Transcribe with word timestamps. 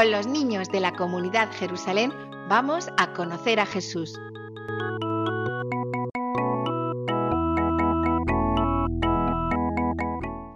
Con 0.00 0.12
los 0.12 0.28
niños 0.28 0.70
de 0.70 0.78
la 0.78 0.92
comunidad 0.92 1.48
Jerusalén 1.50 2.12
vamos 2.48 2.88
a 2.98 3.12
conocer 3.14 3.58
a 3.58 3.66
Jesús. 3.66 4.14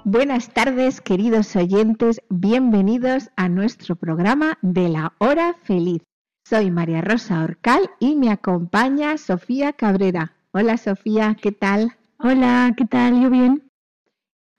Buenas 0.04 0.54
tardes, 0.54 1.00
queridos 1.00 1.56
oyentes, 1.56 2.22
bienvenidos 2.30 3.30
a 3.34 3.48
nuestro 3.48 3.96
programa 3.96 4.58
de 4.62 4.88
la 4.88 5.14
hora 5.18 5.56
feliz. 5.64 6.02
Soy 6.48 6.70
María 6.70 7.00
Rosa 7.00 7.42
Orcal 7.42 7.90
y 7.98 8.14
me 8.14 8.30
acompaña 8.30 9.18
Sofía 9.18 9.72
Cabrera. 9.72 10.36
Hola 10.52 10.76
Sofía, 10.76 11.36
¿qué 11.42 11.50
tal? 11.50 11.96
Hola, 12.20 12.74
¿qué 12.76 12.84
tal? 12.84 13.20
¿Yo 13.20 13.28
bien? 13.28 13.66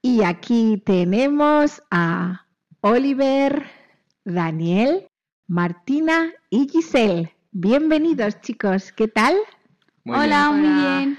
Y 0.03 0.23
aquí 0.23 0.75
tenemos 0.85 1.81
a 1.89 2.47
Oliver, 2.81 3.63
Daniel, 4.25 5.09
Martina 5.49 6.31
y 6.49 6.69
Giselle. 6.69 7.33
Bienvenidos 7.51 8.39
chicos, 8.39 8.93
¿qué 8.93 9.09
tal? 9.09 9.35
hola, 10.05 10.49
muy 10.49 10.69
bien. 10.81 11.17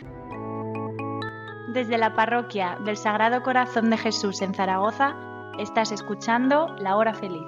Desde 1.74 1.98
la 1.98 2.16
parroquia 2.16 2.78
del 2.86 2.96
Sagrado 2.96 3.42
Corazón 3.42 3.90
de 3.90 3.98
Jesús 3.98 4.40
en 4.40 4.54
Zaragoza, 4.54 5.14
estás 5.58 5.92
escuchando 5.92 6.68
La 6.78 6.96
Hora 6.96 7.12
Feliz, 7.12 7.42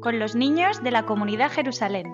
con 0.00 0.18
los 0.18 0.34
niños 0.34 0.82
de 0.82 0.92
la 0.92 1.04
comunidad 1.04 1.52
Jerusalén. 1.52 2.06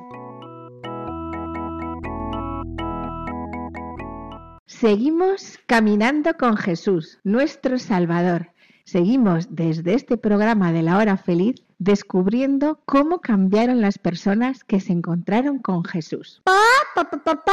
Seguimos 4.67 5.61
caminando 5.69 6.37
con 6.37 6.57
Jesús, 6.57 7.21
nuestro 7.23 7.79
Salvador. 7.79 8.51
Seguimos 8.85 9.55
desde 9.55 9.95
este 9.95 10.17
programa 10.17 10.73
de 10.73 10.83
La 10.83 10.99
Hora 10.99 11.17
Feliz 11.17 11.55
descubriendo 11.81 12.81
cómo 12.85 13.21
cambiaron 13.23 13.81
las 13.81 13.99
personas 13.99 14.65
que 14.65 14.81
se 14.81 14.93
encontraron 14.93 15.59
con 15.59 15.83
Jesús. 15.83 16.43
Pa, 16.45 16.53
pa, 16.95 17.05
pa, 17.11 17.25
pa, 17.25 17.45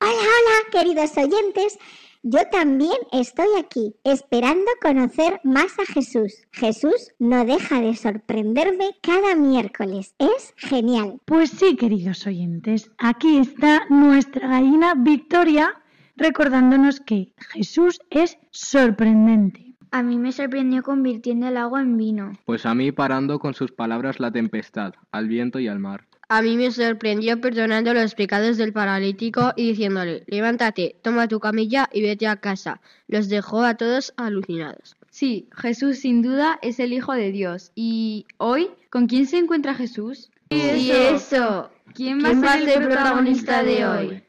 Hola, 0.00 0.14
hola, 0.14 0.56
queridos 0.70 1.16
oyentes. 1.16 1.78
Yo 2.24 2.40
también 2.50 2.98
estoy 3.12 3.46
aquí, 3.58 3.94
esperando 4.02 4.68
conocer 4.82 5.40
más 5.44 5.72
a 5.78 5.92
Jesús. 5.92 6.34
Jesús 6.50 7.12
no 7.20 7.44
deja 7.44 7.80
de 7.80 7.94
sorprenderme 7.94 8.90
cada 9.00 9.36
miércoles. 9.36 10.14
Es 10.18 10.52
genial. 10.56 11.20
Pues 11.24 11.50
sí, 11.50 11.76
queridos 11.76 12.26
oyentes, 12.26 12.90
aquí 12.98 13.38
está 13.38 13.86
nuestra 13.88 14.48
gallina 14.48 14.94
Victoria 14.96 15.80
recordándonos 16.16 16.98
que 16.98 17.32
Jesús 17.54 18.00
es 18.10 18.38
sorprendente 18.50 19.67
a 19.90 20.02
mí 20.02 20.18
me 20.18 20.32
sorprendió 20.32 20.82
convirtiendo 20.82 21.48
el 21.48 21.56
agua 21.56 21.80
en 21.80 21.96
vino. 21.96 22.32
Pues 22.44 22.66
a 22.66 22.74
mí 22.74 22.92
parando 22.92 23.38
con 23.38 23.54
sus 23.54 23.72
palabras 23.72 24.20
la 24.20 24.30
tempestad, 24.30 24.92
al 25.12 25.28
viento 25.28 25.60
y 25.60 25.68
al 25.68 25.78
mar. 25.78 26.06
A 26.28 26.42
mí 26.42 26.58
me 26.58 26.70
sorprendió 26.70 27.40
perdonando 27.40 27.94
los 27.94 28.14
pecados 28.14 28.58
del 28.58 28.74
paralítico 28.74 29.54
y 29.56 29.68
diciéndole, 29.68 30.24
levántate, 30.26 30.96
toma 31.02 31.26
tu 31.26 31.40
camilla 31.40 31.88
y 31.90 32.02
vete 32.02 32.26
a 32.26 32.36
casa. 32.36 32.82
Los 33.06 33.30
dejó 33.30 33.62
a 33.62 33.76
todos 33.76 34.12
alucinados. 34.18 34.94
Sí, 35.10 35.48
Jesús 35.56 35.96
sin 35.98 36.20
duda 36.20 36.58
es 36.60 36.80
el 36.80 36.92
Hijo 36.92 37.14
de 37.14 37.32
Dios. 37.32 37.72
¿Y 37.74 38.26
hoy 38.36 38.68
con 38.90 39.06
quién 39.06 39.26
se 39.26 39.38
encuentra 39.38 39.74
Jesús? 39.74 40.30
¿Y 40.50 40.90
eso? 40.90 41.70
¿Quién 41.94 42.22
va, 42.22 42.30
a, 42.52 42.58
ser 42.58 42.68
el 42.82 42.86
protagonista 42.88 43.62
de 43.62 43.86
hoy? 43.86 44.22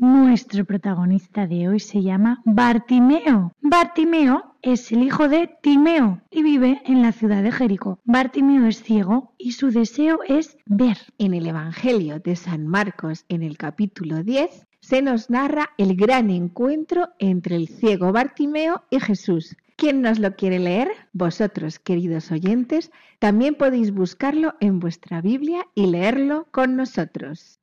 Nuestro 0.00 0.64
protagonista 0.64 1.46
de 1.46 1.68
hoy 1.68 1.78
se 1.78 2.00
llama 2.02 2.40
Bartimeo. 2.46 3.52
Bartimeo 3.60 4.54
es 4.62 4.90
el 4.92 5.02
hijo 5.02 5.28
de 5.28 5.50
Timeo 5.62 6.22
y 6.30 6.42
vive 6.42 6.80
en 6.86 7.02
la 7.02 7.12
ciudad 7.12 7.42
de 7.42 7.52
Jericó. 7.52 7.98
Bartimeo 8.04 8.64
es 8.66 8.82
ciego 8.82 9.34
y 9.36 9.52
su 9.52 9.70
deseo 9.70 10.20
es 10.26 10.56
ver. 10.64 10.96
En 11.18 11.34
el 11.34 11.46
Evangelio 11.46 12.18
de 12.18 12.34
San 12.34 12.66
Marcos, 12.66 13.26
en 13.28 13.42
el 13.42 13.58
capítulo 13.58 14.22
10, 14.24 14.66
se 14.80 15.02
nos 15.02 15.28
narra 15.28 15.68
el 15.76 15.94
gran 15.96 16.30
encuentro 16.30 17.10
entre 17.18 17.56
el 17.56 17.68
ciego 17.68 18.10
Bartimeo 18.10 18.84
y 18.88 19.00
Jesús. 19.00 19.54
¿Quién 19.76 20.00
nos 20.00 20.18
lo 20.18 20.34
quiere 20.34 20.60
leer? 20.60 20.88
Vosotros, 21.12 21.78
queridos 21.78 22.32
oyentes, 22.32 22.90
también 23.18 23.54
podéis 23.54 23.90
buscarlo 23.92 24.54
en 24.60 24.78
vuestra 24.80 25.20
Biblia 25.20 25.66
y 25.74 25.88
leerlo 25.88 26.46
con 26.52 26.74
nosotros. 26.76 27.59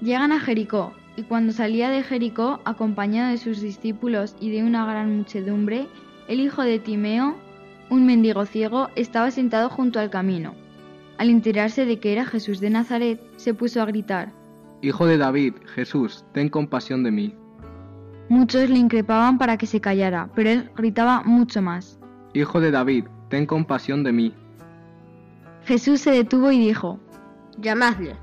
Llegan 0.00 0.30
a 0.30 0.38
Jericó, 0.38 0.92
y 1.16 1.22
cuando 1.24 1.52
salía 1.52 1.90
de 1.90 2.04
Jericó, 2.04 2.60
acompañado 2.64 3.30
de 3.32 3.36
sus 3.38 3.60
discípulos 3.60 4.36
y 4.40 4.50
de 4.52 4.62
una 4.62 4.86
gran 4.86 5.16
muchedumbre, 5.16 5.88
el 6.28 6.38
hijo 6.38 6.62
de 6.62 6.78
Timeo, 6.78 7.34
un 7.90 8.06
mendigo 8.06 8.46
ciego, 8.46 8.90
estaba 8.94 9.32
sentado 9.32 9.68
junto 9.68 9.98
al 9.98 10.08
camino. 10.08 10.54
Al 11.16 11.30
enterarse 11.30 11.84
de 11.84 11.98
que 11.98 12.12
era 12.12 12.24
Jesús 12.24 12.60
de 12.60 12.70
Nazaret, 12.70 13.20
se 13.36 13.54
puso 13.54 13.82
a 13.82 13.86
gritar, 13.86 14.30
Hijo 14.80 15.06
de 15.06 15.18
David, 15.18 15.54
Jesús, 15.74 16.24
ten 16.32 16.48
compasión 16.48 17.02
de 17.02 17.10
mí. 17.10 17.34
Muchos 18.28 18.70
le 18.70 18.78
increpaban 18.78 19.36
para 19.36 19.56
que 19.58 19.66
se 19.66 19.80
callara, 19.80 20.30
pero 20.36 20.50
él 20.50 20.70
gritaba 20.76 21.22
mucho 21.24 21.60
más. 21.60 21.98
Hijo 22.34 22.60
de 22.60 22.70
David, 22.70 23.06
ten 23.28 23.44
compasión 23.46 24.04
de 24.04 24.12
mí. 24.12 24.32
Jesús 25.64 26.00
se 26.02 26.12
detuvo 26.12 26.52
y 26.52 26.60
dijo, 26.60 27.00
Llamadle 27.60 28.14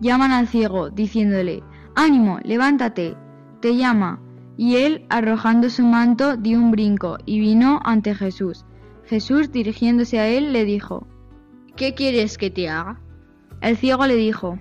llaman 0.00 0.32
al 0.32 0.46
ciego, 0.48 0.90
diciéndole, 0.90 1.62
Ánimo, 1.94 2.38
levántate, 2.44 3.16
te 3.60 3.76
llama. 3.76 4.20
Y 4.56 4.76
él, 4.76 5.04
arrojando 5.08 5.70
su 5.70 5.82
manto, 5.84 6.36
dio 6.36 6.58
un 6.58 6.70
brinco 6.70 7.18
y 7.24 7.40
vino 7.40 7.80
ante 7.84 8.14
Jesús. 8.14 8.64
Jesús, 9.04 9.50
dirigiéndose 9.52 10.18
a 10.18 10.28
él, 10.28 10.52
le 10.52 10.64
dijo, 10.64 11.06
¿Qué 11.76 11.94
quieres 11.94 12.38
que 12.38 12.50
te 12.50 12.68
haga? 12.68 13.00
El 13.60 13.76
ciego 13.76 14.06
le 14.06 14.16
dijo, 14.16 14.58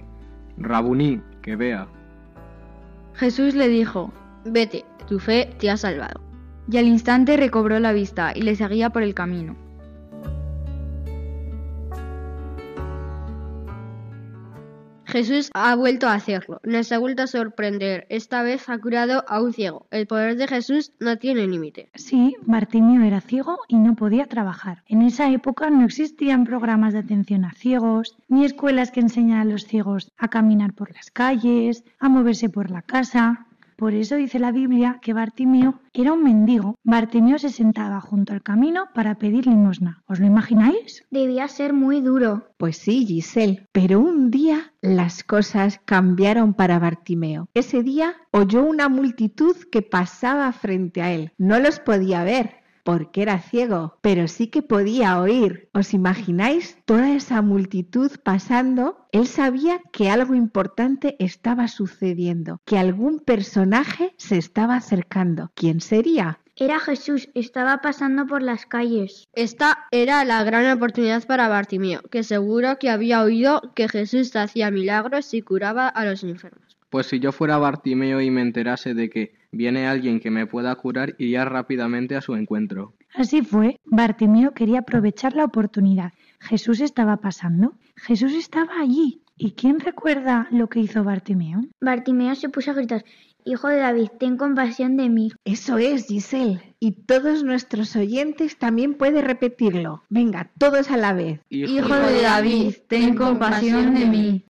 Rabuní, 0.58 1.22
que 1.42 1.56
vea. 1.56 1.88
Jesús 3.14 3.54
le 3.56 3.68
dijo, 3.68 4.12
Vete, 4.46 4.86
tu 5.08 5.19
fe 5.19 5.52
te 5.59 5.69
ha 5.69 5.78
salvado. 5.78 6.22
Y 6.69 6.78
al 6.78 6.86
instante 6.86 7.38
recobró 7.38 7.80
la 7.80 7.92
vista 7.94 8.34
y 8.36 8.42
le 8.42 8.56
seguía 8.56 8.90
por 8.92 9.04
el 9.04 9.14
camino. 9.14 9.56
Jesús 15.18 15.50
ha 15.56 15.74
vuelto 15.75 16.08
a 16.08 16.14
hacerlo. 16.14 16.60
Nos 16.64 16.92
ha 16.92 17.00
vuelto 17.00 17.24
a 17.24 17.28
sorprender. 17.28 18.06
Esta 18.10 18.44
vez 18.44 18.69
ha 18.69 18.78
curado 18.78 19.24
a 19.28 19.42
un 19.42 19.52
ciego. 19.52 19.88
El 19.90 20.06
poder 20.06 20.36
de 20.38 20.48
Jesús 20.48 20.92
no 21.00 21.18
tiene 21.18 21.48
límite. 21.48 21.90
Sí, 21.96 22.36
Martínio 22.46 23.02
era 23.02 23.19
ciego 23.19 23.58
y 23.68 23.78
no 23.78 23.96
podía 23.96 24.28
trabajar. 24.28 24.84
En 24.86 25.02
esa 25.02 25.31
época 25.31 25.72
no 25.72 25.84
existían 25.86 26.44
programas 26.46 26.94
de 26.94 27.00
atención 27.00 27.46
a 27.46 27.54
ciegos, 27.54 28.16
ni 28.28 28.46
escuelas 28.46 28.92
que 28.92 29.00
enseñaran 29.00 29.48
a 29.48 29.52
los 29.52 29.66
ciegos 29.66 30.12
a 30.18 30.28
caminar 30.28 30.74
por 30.74 30.94
las 30.94 31.10
calles, 31.10 31.84
a 32.00 32.10
moverse 32.10 32.50
por 32.50 32.69
la 32.69 32.84
casa. 32.84 33.46
Por 33.77 33.94
eso 33.94 34.15
dice 34.15 34.39
la 34.39 34.51
Biblia 34.51 34.97
que 35.03 35.13
Bartimeo 35.13 35.79
era 35.94 36.12
un 36.12 36.24
mendigo. 36.24 36.74
Bartimeo 36.83 37.38
se 37.38 37.50
sentaba 37.51 38.01
junto 38.01 38.33
al 38.33 38.41
camino 38.41 38.85
para 38.95 39.19
pedir 39.19 39.45
limosna. 39.45 40.01
¿Os 40.07 40.19
lo 40.19 40.25
imagináis? 40.25 41.06
Debía 41.12 41.47
ser 41.47 41.74
muy 41.74 42.01
duro. 42.01 42.47
Pues 42.57 42.77
sí, 42.77 43.06
Giselle. 43.06 43.68
Pero 43.71 44.00
un 44.00 44.31
día 44.31 44.74
las 44.81 45.24
cosas 45.24 45.79
cambiaron 45.85 46.56
para 46.56 46.79
Bartimeo. 46.79 47.50
Ese 47.53 47.83
día 47.83 48.15
oyó 48.31 48.63
una 48.63 48.89
multitud 48.89 49.56
que 49.71 49.83
pasaba 49.83 50.51
frente 50.53 51.03
a 51.03 51.12
él. 51.13 51.33
No 51.38 51.59
los 51.59 51.80
podía 51.80 52.23
ver 52.23 52.56
porque 52.88 53.22
era 53.22 53.38
ciego, 53.39 53.98
pero 54.00 54.30
sí 54.30 54.48
que 54.48 54.62
podía 54.62 55.19
oír. 55.19 55.69
¿Os 55.74 55.94
imagináis 55.94 56.78
toda 56.86 57.12
esa 57.18 57.42
multitud 57.42 58.10
pasando? 58.24 59.06
Él 59.12 59.28
sabía 59.28 59.81
que 59.92 60.10
algo 60.10 60.36
importante 60.36 61.18
estaba 61.19 61.68
sucediendo, 61.68 62.62
que 62.63 62.78
algún 62.78 63.19
personaje 63.19 64.13
se 64.18 64.38
estaba 64.38 64.78
acercando. 64.78 65.51
¿Quién 65.54 65.81
sería? 65.81 66.39
Era 66.56 66.80
Jesús, 66.80 67.28
estaba 67.34 67.80
pasando 67.81 68.25
por 68.25 68.42
las 68.42 68.66
calles. 68.66 69.25
Esta 69.33 69.88
era 69.92 70.24
la 70.24 70.42
gran 70.45 70.72
oportunidad 70.74 71.28
para 71.28 71.50
Bartimeo, 71.50 72.00
que 72.10 72.24
seguro 72.24 72.80
que 72.80 72.90
había 72.90 73.22
oído 73.22 73.62
que 73.75 73.90
Jesús 73.90 74.33
hacía 74.38 74.72
milagros 74.72 75.33
y 75.33 75.42
curaba 75.42 75.90
a 75.90 76.06
los 76.06 76.24
enfermos. 76.24 76.78
Pues 76.90 77.07
si 77.07 77.19
yo 77.19 77.33
fuera 77.33 77.57
Bartimeo 77.57 78.22
y 78.22 78.31
me 78.31 78.44
enterase 78.44 78.94
de 78.94 79.10
que 79.10 79.37
Viene 79.51 79.88
alguien 79.88 80.19
que 80.19 80.29
me 80.31 80.45
pueda 80.45 80.75
curar 80.75 81.15
y 81.17 81.31
ya 81.31 81.45
rápidamente 81.45 82.15
a 82.15 82.21
su 82.21 82.35
encuentro. 82.35 82.94
Así 83.13 83.41
fue, 83.41 83.79
Bartimeo 83.85 84.53
quería 84.53 84.79
aprovechar 84.79 85.33
la 85.35 85.45
oportunidad. 85.45 86.11
Jesús 86.39 86.81
estaba 86.81 87.17
pasando. 87.17 87.73
Jesús 87.95 88.33
estaba 88.33 88.79
allí. 88.79 89.21
¿Y 89.39 89.51
quién 89.51 89.79
recuerda 89.79 90.47
lo 90.51 90.67
que 90.67 90.79
hizo 90.79 91.03
Bartimeo? 91.03 91.61
Bartimeo 91.79 92.33
se 92.35 92.49
puso 92.49 92.71
a 92.71 92.73
gritar, 92.73 93.05
Hijo 93.45 93.69
de 93.69 93.77
David, 93.77 94.09
ten 94.19 94.35
compasión 94.35 94.97
de 94.97 95.07
mí. 95.07 95.31
Eso 95.45 95.77
es, 95.77 96.07
Giselle. 96.07 96.75
Y 96.81 96.91
todos 97.05 97.44
nuestros 97.45 97.95
oyentes 97.95 98.57
también 98.57 98.95
pueden 98.95 99.23
repetirlo. 99.23 100.03
Venga, 100.09 100.49
todos 100.57 100.91
a 100.91 100.97
la 100.97 101.13
vez. 101.13 101.39
Hijo, 101.49 101.95
de 101.95 102.21
David, 102.23 102.73
ten 102.89 103.15
compasión 103.15 103.94
de 103.95 104.05
mí. 104.05 104.44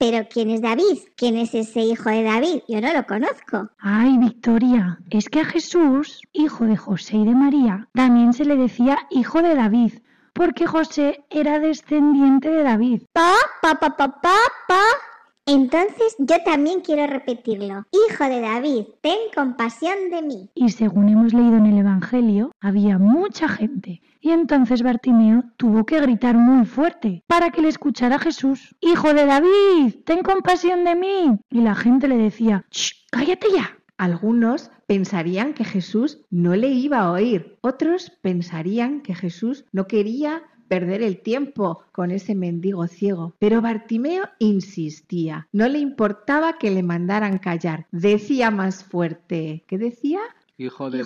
Pero 0.00 0.26
¿quién 0.32 0.48
es 0.48 0.62
David? 0.62 0.96
¿Quién 1.14 1.36
es 1.36 1.54
ese 1.54 1.80
hijo 1.82 2.08
de 2.08 2.22
David? 2.22 2.60
Yo 2.66 2.80
no 2.80 2.94
lo 2.94 3.04
conozco. 3.06 3.68
Ay, 3.78 4.16
Victoria, 4.16 4.98
es 5.10 5.28
que 5.28 5.40
a 5.40 5.44
Jesús, 5.44 6.22
hijo 6.32 6.64
de 6.64 6.78
José 6.78 7.18
y 7.18 7.26
de 7.26 7.34
María, 7.34 7.86
también 7.92 8.32
se 8.32 8.46
le 8.46 8.56
decía 8.56 8.96
hijo 9.10 9.42
de 9.42 9.54
David, 9.54 9.92
porque 10.32 10.66
José 10.66 11.22
era 11.28 11.58
descendiente 11.58 12.48
de 12.48 12.62
David. 12.62 13.02
Pa, 13.12 13.34
pa, 13.60 13.74
pa, 13.78 13.94
pa, 13.98 14.08
pa, 14.22 14.80
Entonces 15.44 16.16
yo 16.18 16.36
también 16.46 16.80
quiero 16.80 17.06
repetirlo. 17.06 17.84
Hijo 18.08 18.24
de 18.24 18.40
David, 18.40 18.84
ten 19.02 19.18
compasión 19.34 20.08
de 20.10 20.22
mí. 20.22 20.50
Y 20.54 20.70
según 20.70 21.10
hemos 21.10 21.34
leído 21.34 21.58
en 21.58 21.66
el 21.66 21.76
Evangelio, 21.78 22.52
había 22.62 22.96
mucha 22.96 23.48
gente 23.50 24.00
y 24.20 24.30
entonces 24.32 24.82
Bartimeo 24.82 25.44
tuvo 25.56 25.86
que 25.86 25.98
gritar 26.00 26.36
muy 26.36 26.66
fuerte 26.66 27.22
para 27.26 27.50
que 27.50 27.62
le 27.62 27.68
escuchara 27.68 28.18
Jesús. 28.18 28.76
Hijo 28.80 29.14
de 29.14 29.24
David, 29.26 29.94
ten 30.04 30.22
compasión 30.22 30.84
de 30.84 30.94
mí. 30.94 31.38
Y 31.48 31.62
la 31.62 31.74
gente 31.74 32.06
le 32.06 32.18
decía, 32.18 32.66
¡Ch, 32.70 32.92
¡Cállate 33.10 33.46
ya! 33.56 33.78
Algunos 33.96 34.70
pensarían 34.86 35.54
que 35.54 35.64
Jesús 35.64 36.20
no 36.30 36.54
le 36.54 36.68
iba 36.68 36.98
a 37.00 37.12
oír, 37.12 37.58
otros 37.60 38.10
pensarían 38.22 39.02
que 39.02 39.14
Jesús 39.14 39.66
no 39.72 39.86
quería 39.86 40.42
perder 40.68 41.02
el 41.02 41.20
tiempo 41.20 41.82
con 41.92 42.10
ese 42.10 42.34
mendigo 42.34 42.86
ciego. 42.86 43.34
Pero 43.38 43.60
Bartimeo 43.60 44.28
insistía, 44.38 45.48
no 45.52 45.68
le 45.68 45.80
importaba 45.80 46.56
que 46.58 46.70
le 46.70 46.82
mandaran 46.82 47.36
callar, 47.38 47.88
decía 47.92 48.50
más 48.50 48.84
fuerte. 48.84 49.64
¿Qué 49.66 49.76
decía? 49.78 50.20
Hijo 50.62 50.90
de, 50.90 51.02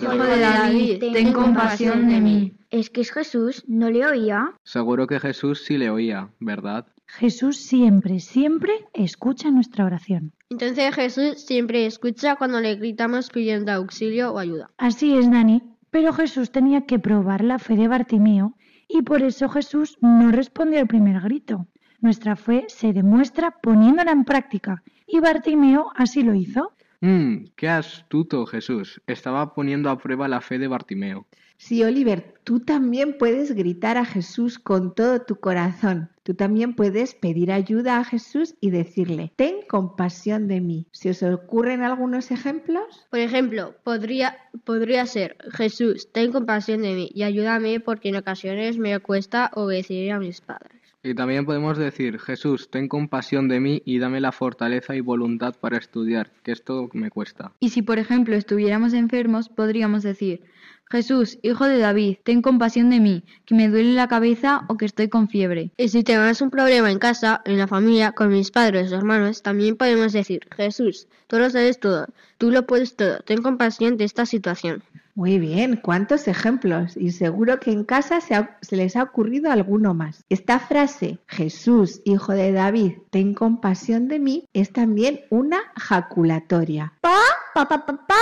ten, 0.99 1.31
compasión 1.31 2.09
de 2.09 2.19
mí. 2.19 2.57
¿Es 2.71 2.89
que 2.89 2.99
es 2.99 3.11
Jesús? 3.11 3.63
¿No 3.69 3.89
le 3.89 4.05
oía? 4.05 4.51
Seguro 4.65 5.07
que 5.07 5.17
Jesús 5.21 5.63
sí 5.63 5.77
le 5.77 5.89
oía, 5.89 6.29
¿verdad? 6.41 6.87
Jesús 7.07 7.55
siempre, 7.55 8.19
siempre 8.19 8.73
escucha 8.93 9.51
nuestra 9.51 9.85
oración. 9.85 10.33
Entonces 10.49 10.93
Jesús 10.93 11.35
siempre 11.37 11.85
escucha 11.85 12.35
cuando 12.35 12.59
le 12.59 12.75
gritamos 12.75 13.29
pidiendo 13.29 13.71
auxilio 13.71 14.33
o 14.33 14.39
ayuda. 14.39 14.69
Así 14.77 15.15
es, 15.15 15.29
Nani. 15.29 15.63
Pero 15.89 16.11
Jesús 16.11 16.51
tenía 16.51 16.81
que 16.85 16.99
probar 16.99 17.41
la 17.41 17.57
fe 17.57 17.77
de 17.77 17.87
Bartimeo 17.87 18.57
y 18.89 19.03
por 19.03 19.21
eso 19.23 19.47
Jesús 19.47 19.95
no 20.01 20.33
respondió 20.33 20.81
al 20.81 20.87
primer 20.87 21.21
grito. 21.21 21.65
Nuestra 22.01 22.35
fe 22.35 22.65
se 22.67 22.91
demuestra 22.91 23.51
poniéndola 23.63 24.11
en 24.11 24.25
práctica 24.25 24.83
y 25.07 25.21
Bartimeo 25.21 25.93
así 25.95 26.23
lo 26.23 26.35
hizo. 26.35 26.74
Mm, 27.01 27.45
qué 27.55 27.67
astuto 27.69 28.45
Jesús. 28.45 29.01
Estaba 29.07 29.53
poniendo 29.53 29.89
a 29.89 29.97
prueba 29.97 30.27
la 30.27 30.41
fe 30.41 30.57
de 30.57 30.67
Bartimeo. 30.67 31.27
Sí, 31.57 31.83
Oliver, 31.83 32.33
tú 32.43 32.59
también 32.59 33.15
puedes 33.17 33.55
gritar 33.55 33.95
a 33.97 34.03
Jesús 34.03 34.59
con 34.59 34.93
todo 34.93 35.21
tu 35.21 35.37
corazón. 35.37 36.09
Tú 36.23 36.33
también 36.33 36.75
puedes 36.75 37.15
pedir 37.15 37.49
ayuda 37.51 37.97
a 37.99 38.03
Jesús 38.03 38.55
y 38.59 38.71
decirle, 38.71 39.31
ten 39.37 39.61
compasión 39.69 40.49
de 40.49 40.59
mí. 40.59 40.87
¿Se 40.91 41.11
os 41.11 41.23
ocurren 41.23 41.81
algunos 41.81 42.29
ejemplos? 42.31 43.07
Por 43.09 43.19
ejemplo, 43.21 43.73
podría, 43.83 44.37
podría 44.65 45.05
ser, 45.05 45.37
Jesús, 45.53 46.11
ten 46.11 46.33
compasión 46.33 46.81
de 46.81 46.93
mí 46.93 47.09
y 47.13 47.23
ayúdame 47.23 47.79
porque 47.79 48.09
en 48.09 48.17
ocasiones 48.17 48.77
me 48.77 48.99
cuesta 48.99 49.49
obedecer 49.55 50.11
a 50.11 50.19
mis 50.19 50.41
padres. 50.41 50.81
Y 51.05 51.13
también 51.13 51.45
podemos 51.45 51.77
decir, 51.77 52.17
Jesús, 52.17 52.71
ten 52.71 52.87
compasión 52.87 53.47
de 53.47 53.59
mí 53.59 53.79
y 53.85 53.99
dame 53.99 54.19
la 54.19 54.31
fortaleza 54.31 54.95
y 54.95 55.01
voluntad 55.01 55.53
para 55.55 55.77
estudiar, 55.77 56.31
que 56.41 56.51
esto 56.51 56.89
me 56.93 57.11
cuesta. 57.11 57.51
Y 57.59 57.69
si, 57.69 57.83
por 57.83 57.99
ejemplo, 57.99 58.33
estuviéramos 58.35 58.91
enfermos, 58.93 59.47
podríamos 59.49 60.01
decir, 60.01 60.41
Jesús, 60.89 61.37
hijo 61.43 61.67
de 61.67 61.77
David, 61.77 62.15
ten 62.23 62.41
compasión 62.41 62.89
de 62.89 63.01
mí, 63.01 63.23
que 63.45 63.53
me 63.53 63.69
duele 63.69 63.93
la 63.93 64.07
cabeza 64.07 64.61
o 64.67 64.77
que 64.77 64.85
estoy 64.85 65.07
con 65.07 65.27
fiebre. 65.29 65.69
Y 65.77 65.89
si 65.89 66.03
tenemos 66.03 66.41
un 66.41 66.49
problema 66.49 66.89
en 66.89 66.97
casa, 66.97 67.39
en 67.45 67.59
la 67.59 67.67
familia, 67.67 68.13
con 68.13 68.29
mis 68.29 68.49
padres 68.49 68.91
o 68.91 68.95
hermanos, 68.95 69.43
también 69.43 69.77
podemos 69.77 70.11
decir, 70.11 70.41
Jesús, 70.57 71.07
tú 71.27 71.37
lo 71.37 71.47
sabes 71.51 71.79
todo, 71.79 72.07
tú 72.39 72.49
lo 72.49 72.65
puedes 72.65 72.95
todo, 72.95 73.19
ten 73.19 73.43
compasión 73.43 73.95
de 73.97 74.05
esta 74.05 74.25
situación. 74.25 74.81
Muy 75.17 75.39
bien, 75.39 75.77
cuántos 75.77 76.27
ejemplos 76.27 76.97
y 76.97 77.11
seguro 77.11 77.57
que 77.61 77.71
en 77.71 77.85
casa 77.85 78.19
se, 78.19 78.35
les 78.75 78.97
ha 78.97 79.03
ocurrido 79.03 79.49
alguno 79.49 79.93
más. 79.93 80.25
Esta 80.27 80.59
frase, 80.59 81.19
Jesús, 81.25 82.01
hijo 82.03 82.33
de 82.33 82.51
David, 82.51 82.95
ten 83.11 83.33
compasión 83.33 84.09
de 84.09 84.19
mí, 84.19 84.43
es 84.51 84.73
también 84.73 85.21
una 85.29 85.57
jaculatoria. 85.77 86.91
Pa, 86.99 87.15
pa, 87.53 87.65
pa, 87.65 87.85
pa, 87.85 87.95
pa, 87.95 88.21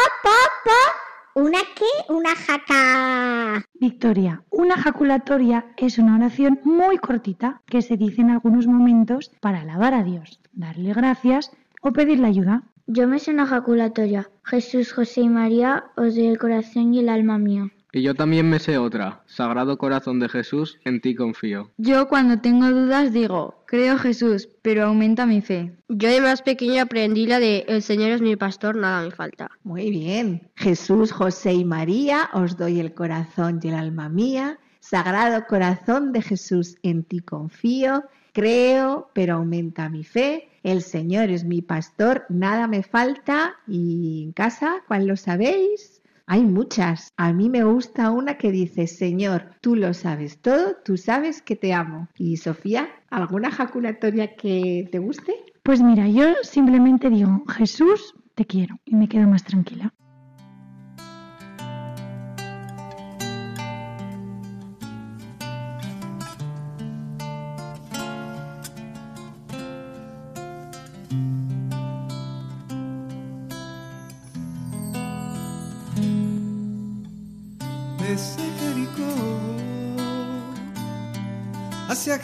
¿Una 1.42 1.57
aquí, 1.57 1.90
Una 2.10 2.30
jaca. 2.36 3.66
Victoria, 3.74 4.44
una 4.51 4.75
jaculatoria 4.78 5.66
es 5.78 5.98
una 5.98 6.16
oración 6.18 6.60
muy 6.63 7.00
cortita 7.00 7.63
que 7.66 7.81
se 7.81 7.98
dice 7.98 8.22
en 8.22 8.30
algunos 8.30 8.68
momentos 8.68 9.31
para 9.42 9.62
alabar 9.62 9.96
a 9.96 10.04
Dios, 10.04 10.39
darle 10.51 10.94
gracias 10.94 11.50
o 11.81 11.92
pedirle 11.92 12.28
ayuda. 12.28 12.62
Yo 12.86 13.08
me 13.08 13.18
sé 13.18 13.32
una 13.32 13.44
ejaculatoria. 13.46 14.30
Jesús, 14.44 14.92
José 14.92 15.22
y 15.22 15.30
María, 15.30 15.86
os 15.96 16.16
doy 16.16 16.28
el 16.28 16.38
corazón 16.38 16.94
y 16.94 17.00
el 17.00 17.08
alma 17.08 17.38
mía. 17.38 17.72
Y 17.94 18.02
yo 18.02 18.14
también 18.14 18.50
me 18.50 18.60
sé 18.60 18.78
otra. 18.78 19.22
Sagrado 19.26 19.78
corazón 19.78 20.20
de 20.20 20.28
Jesús, 20.28 20.78
en 20.84 21.00
ti 21.00 21.16
confío. 21.16 21.72
Yo 21.78 22.10
cuando 22.10 22.42
tengo 22.42 22.70
dudas 22.72 23.13
digo, 23.13 23.63
creo 23.68 23.98
Jesús, 23.98 24.50
pero 24.62 24.84
aumenta 24.88 25.25
mi 25.25 25.40
fe. 25.42 25.78
Yo 25.88 26.10
de 26.10 26.20
más 26.20 26.42
pequeña 26.42 26.82
aprendí 26.84 27.25
la 27.25 27.40
de 27.40 27.63
El 27.70 27.82
Señor 27.82 28.10
es 28.12 28.22
mi 28.22 28.36
pastor, 28.36 28.75
nada 28.75 29.02
me 29.04 29.12
falta. 29.12 29.50
Muy 29.63 29.90
bien. 29.90 30.52
Jesús, 30.58 31.13
José 31.13 31.54
y 31.54 31.63
María, 31.63 32.30
os 32.34 32.58
doy 32.58 32.82
el 32.82 32.94
corazón 32.94 33.62
y 33.63 33.70
el 33.70 33.75
alma 33.75 34.10
mía. 34.10 34.60
Sagrado 34.82 35.46
corazón 35.48 36.12
de 36.12 36.22
Jesús, 36.22 36.75
en 36.84 37.06
ti 37.06 37.20
confío. 37.22 38.04
Creo, 38.34 39.10
pero 39.13 39.36
aumenta 39.36 39.88
mi 39.88 40.04
fe. 40.04 40.50
El 40.63 40.82
Señor 40.82 41.29
es 41.29 41.43
mi 41.43 41.62
pastor, 41.62 42.24
nada 42.29 42.67
me 42.67 42.84
falta 42.84 43.53
y 43.67 44.24
en 44.24 44.32
casa, 44.32 44.75
¿cuál 44.88 45.05
lo 45.08 45.17
sabéis? 45.17 46.01
Hay 46.25 46.41
muchas. 46.46 47.12
A 47.17 47.34
mí 47.34 47.50
me 47.50 47.65
gusta 47.65 48.10
una 48.12 48.38
que 48.38 48.50
dice, 48.50 48.88
Señor, 48.88 49.50
tú 49.60 49.75
lo 49.75 49.93
sabes 49.93 50.39
todo, 50.39 50.77
tú 50.86 50.96
sabes 50.96 51.41
que 51.41 51.58
te 51.58 51.74
amo. 51.74 52.08
Y 52.17 52.38
Sofía, 52.38 52.88
¿alguna 53.10 53.51
jaculatoria 53.51 54.38
que 54.38 54.88
te 54.89 55.00
guste? 55.00 55.34
Pues 55.63 55.82
mira, 55.82 56.08
yo 56.08 56.24
simplemente 56.43 57.10
digo, 57.10 57.43
Jesús, 57.50 58.13
te 58.34 58.46
quiero 58.46 58.77
y 58.86 58.96
me 58.96 59.10
quedo 59.10 59.27
más 59.27 59.43
tranquila. 59.43 59.93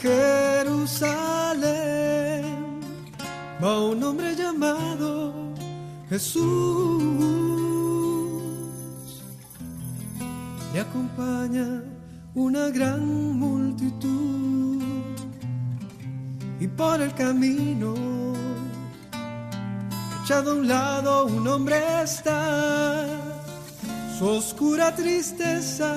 Jerusalén 0.02 1.14
va 3.62 3.72
un 3.92 4.02
hombre 4.02 4.34
llamado 4.34 5.34
Jesús. 6.10 7.04
Le 10.74 10.80
acompaña 10.80 11.68
una 12.34 12.70
gran 12.70 13.04
multitud 13.38 14.82
y 16.62 16.68
por 16.68 17.02
el 17.02 17.14
camino 17.14 17.94
echado 20.24 20.52
a 20.52 20.56
un 20.56 20.68
lado 20.68 21.26
un 21.26 21.46
hombre 21.46 21.76
está. 22.04 23.06
Su 24.18 24.28
oscura 24.28 24.96
tristeza 24.96 25.92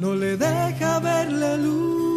no 0.00 0.14
le 0.16 0.36
deja 0.36 0.98
ver 0.98 1.30
la 1.32 1.56
luz. 1.56 2.07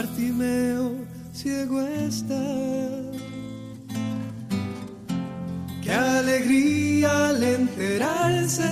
Partimeo 0.00 1.04
ciego 1.36 1.78
está. 1.86 2.44
Qué 5.82 5.92
alegría 5.92 7.28
al 7.28 7.44
enterarse 7.44 8.68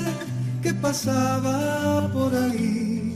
que 0.62 0.72
pasaba 0.72 2.08
por 2.14 2.34
ahí 2.34 3.14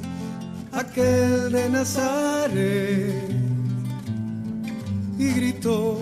aquel 0.73 1.53
de 1.53 1.71
Nazaret 1.71 3.31
y 5.19 5.27
gritó 5.39 5.99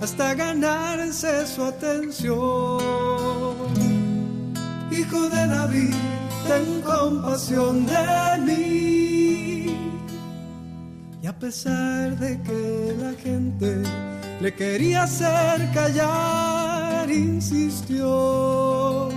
hasta 0.00 0.32
ganarse 0.32 1.46
su 1.46 1.64
atención. 1.64 4.54
Hijo 4.90 5.20
de 5.28 5.46
David, 5.56 5.94
ten 6.48 6.80
compasión 6.80 7.84
de 7.84 8.38
mí. 8.46 8.91
Y 11.22 11.26
a 11.28 11.38
pesar 11.38 12.18
de 12.18 12.36
que 12.42 12.96
la 13.00 13.12
gente 13.12 13.80
le 14.40 14.52
quería 14.56 15.04
hacer 15.04 15.68
callar, 15.72 17.08
insistió. 17.12 19.08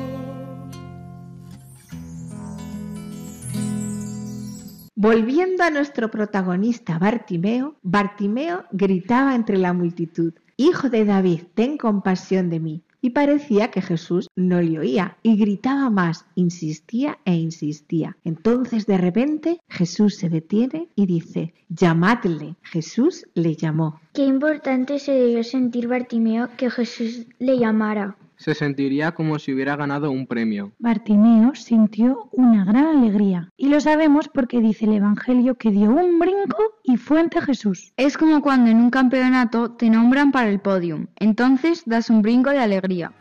Volviendo 4.96 5.64
a 5.64 5.72
nuestro 5.72 6.12
protagonista 6.12 7.00
Bartimeo, 7.00 7.80
Bartimeo 7.82 8.66
gritaba 8.72 9.34
entre 9.34 9.58
la 9.58 9.74
multitud, 9.74 10.34
Hijo 10.58 10.90
de 10.92 11.06
David, 11.06 11.40
ten 11.56 11.76
compasión 11.76 12.52
de 12.52 12.60
mí 12.60 12.85
y 13.06 13.12
parecía 13.12 13.70
que 13.70 13.84
Jesús 13.84 14.28
no 14.36 14.64
le 14.64 14.80
oía 14.80 15.16
y 15.22 15.38
gritaba 15.38 15.92
más, 15.92 16.26
insistía 16.34 17.20
e 17.24 17.36
insistía. 17.36 18.18
Entonces 18.24 18.88
de 18.88 18.98
repente 18.98 19.60
Jesús 19.70 20.16
se 20.16 20.28
detiene 20.28 20.90
y 20.96 21.06
dice, 21.06 21.54
llamadle. 21.70 22.56
Jesús 22.64 23.28
le 23.36 23.54
llamó. 23.56 24.00
Qué 24.16 24.24
importante 24.26 24.98
se 24.98 25.12
debió 25.12 25.44
sentir 25.44 25.88
Bartimeo 25.88 26.50
que 26.58 26.72
Jesús 26.72 27.28
le 27.38 27.60
llamara. 27.60 28.18
Se 28.38 28.54
sentiría 28.54 29.14
como 29.14 29.40
si 29.40 29.54
hubiera 29.54 29.78
ganado 29.78 30.12
un 30.12 30.28
premio. 30.28 30.74
Bartimeo 30.78 31.56
sintió 31.56 32.28
una 32.34 32.66
gran 32.66 32.86
alegría. 32.88 33.50
Y 33.56 33.70
lo 33.70 33.80
sabemos 33.80 34.28
porque 34.28 34.60
dice 34.62 34.86
el 34.86 34.94
Evangelio 34.94 35.56
que 35.56 35.72
dio 35.72 35.90
un 35.90 36.20
brinco 36.20 36.58
y 36.84 36.98
fue 36.98 37.20
ante 37.22 37.40
Jesús. 37.42 37.94
Es 37.98 38.18
como 38.18 38.42
cuando 38.42 38.70
en 38.70 38.78
un 38.78 38.90
campeonato 38.90 39.72
te 39.72 39.90
nombran 39.90 40.32
para 40.34 40.50
el 40.50 40.60
podium. 40.60 41.08
Entonces 41.16 41.84
das 41.86 42.10
un 42.10 42.22
brinco 42.22 42.50
de 42.50 42.60
alegría. 42.60 43.14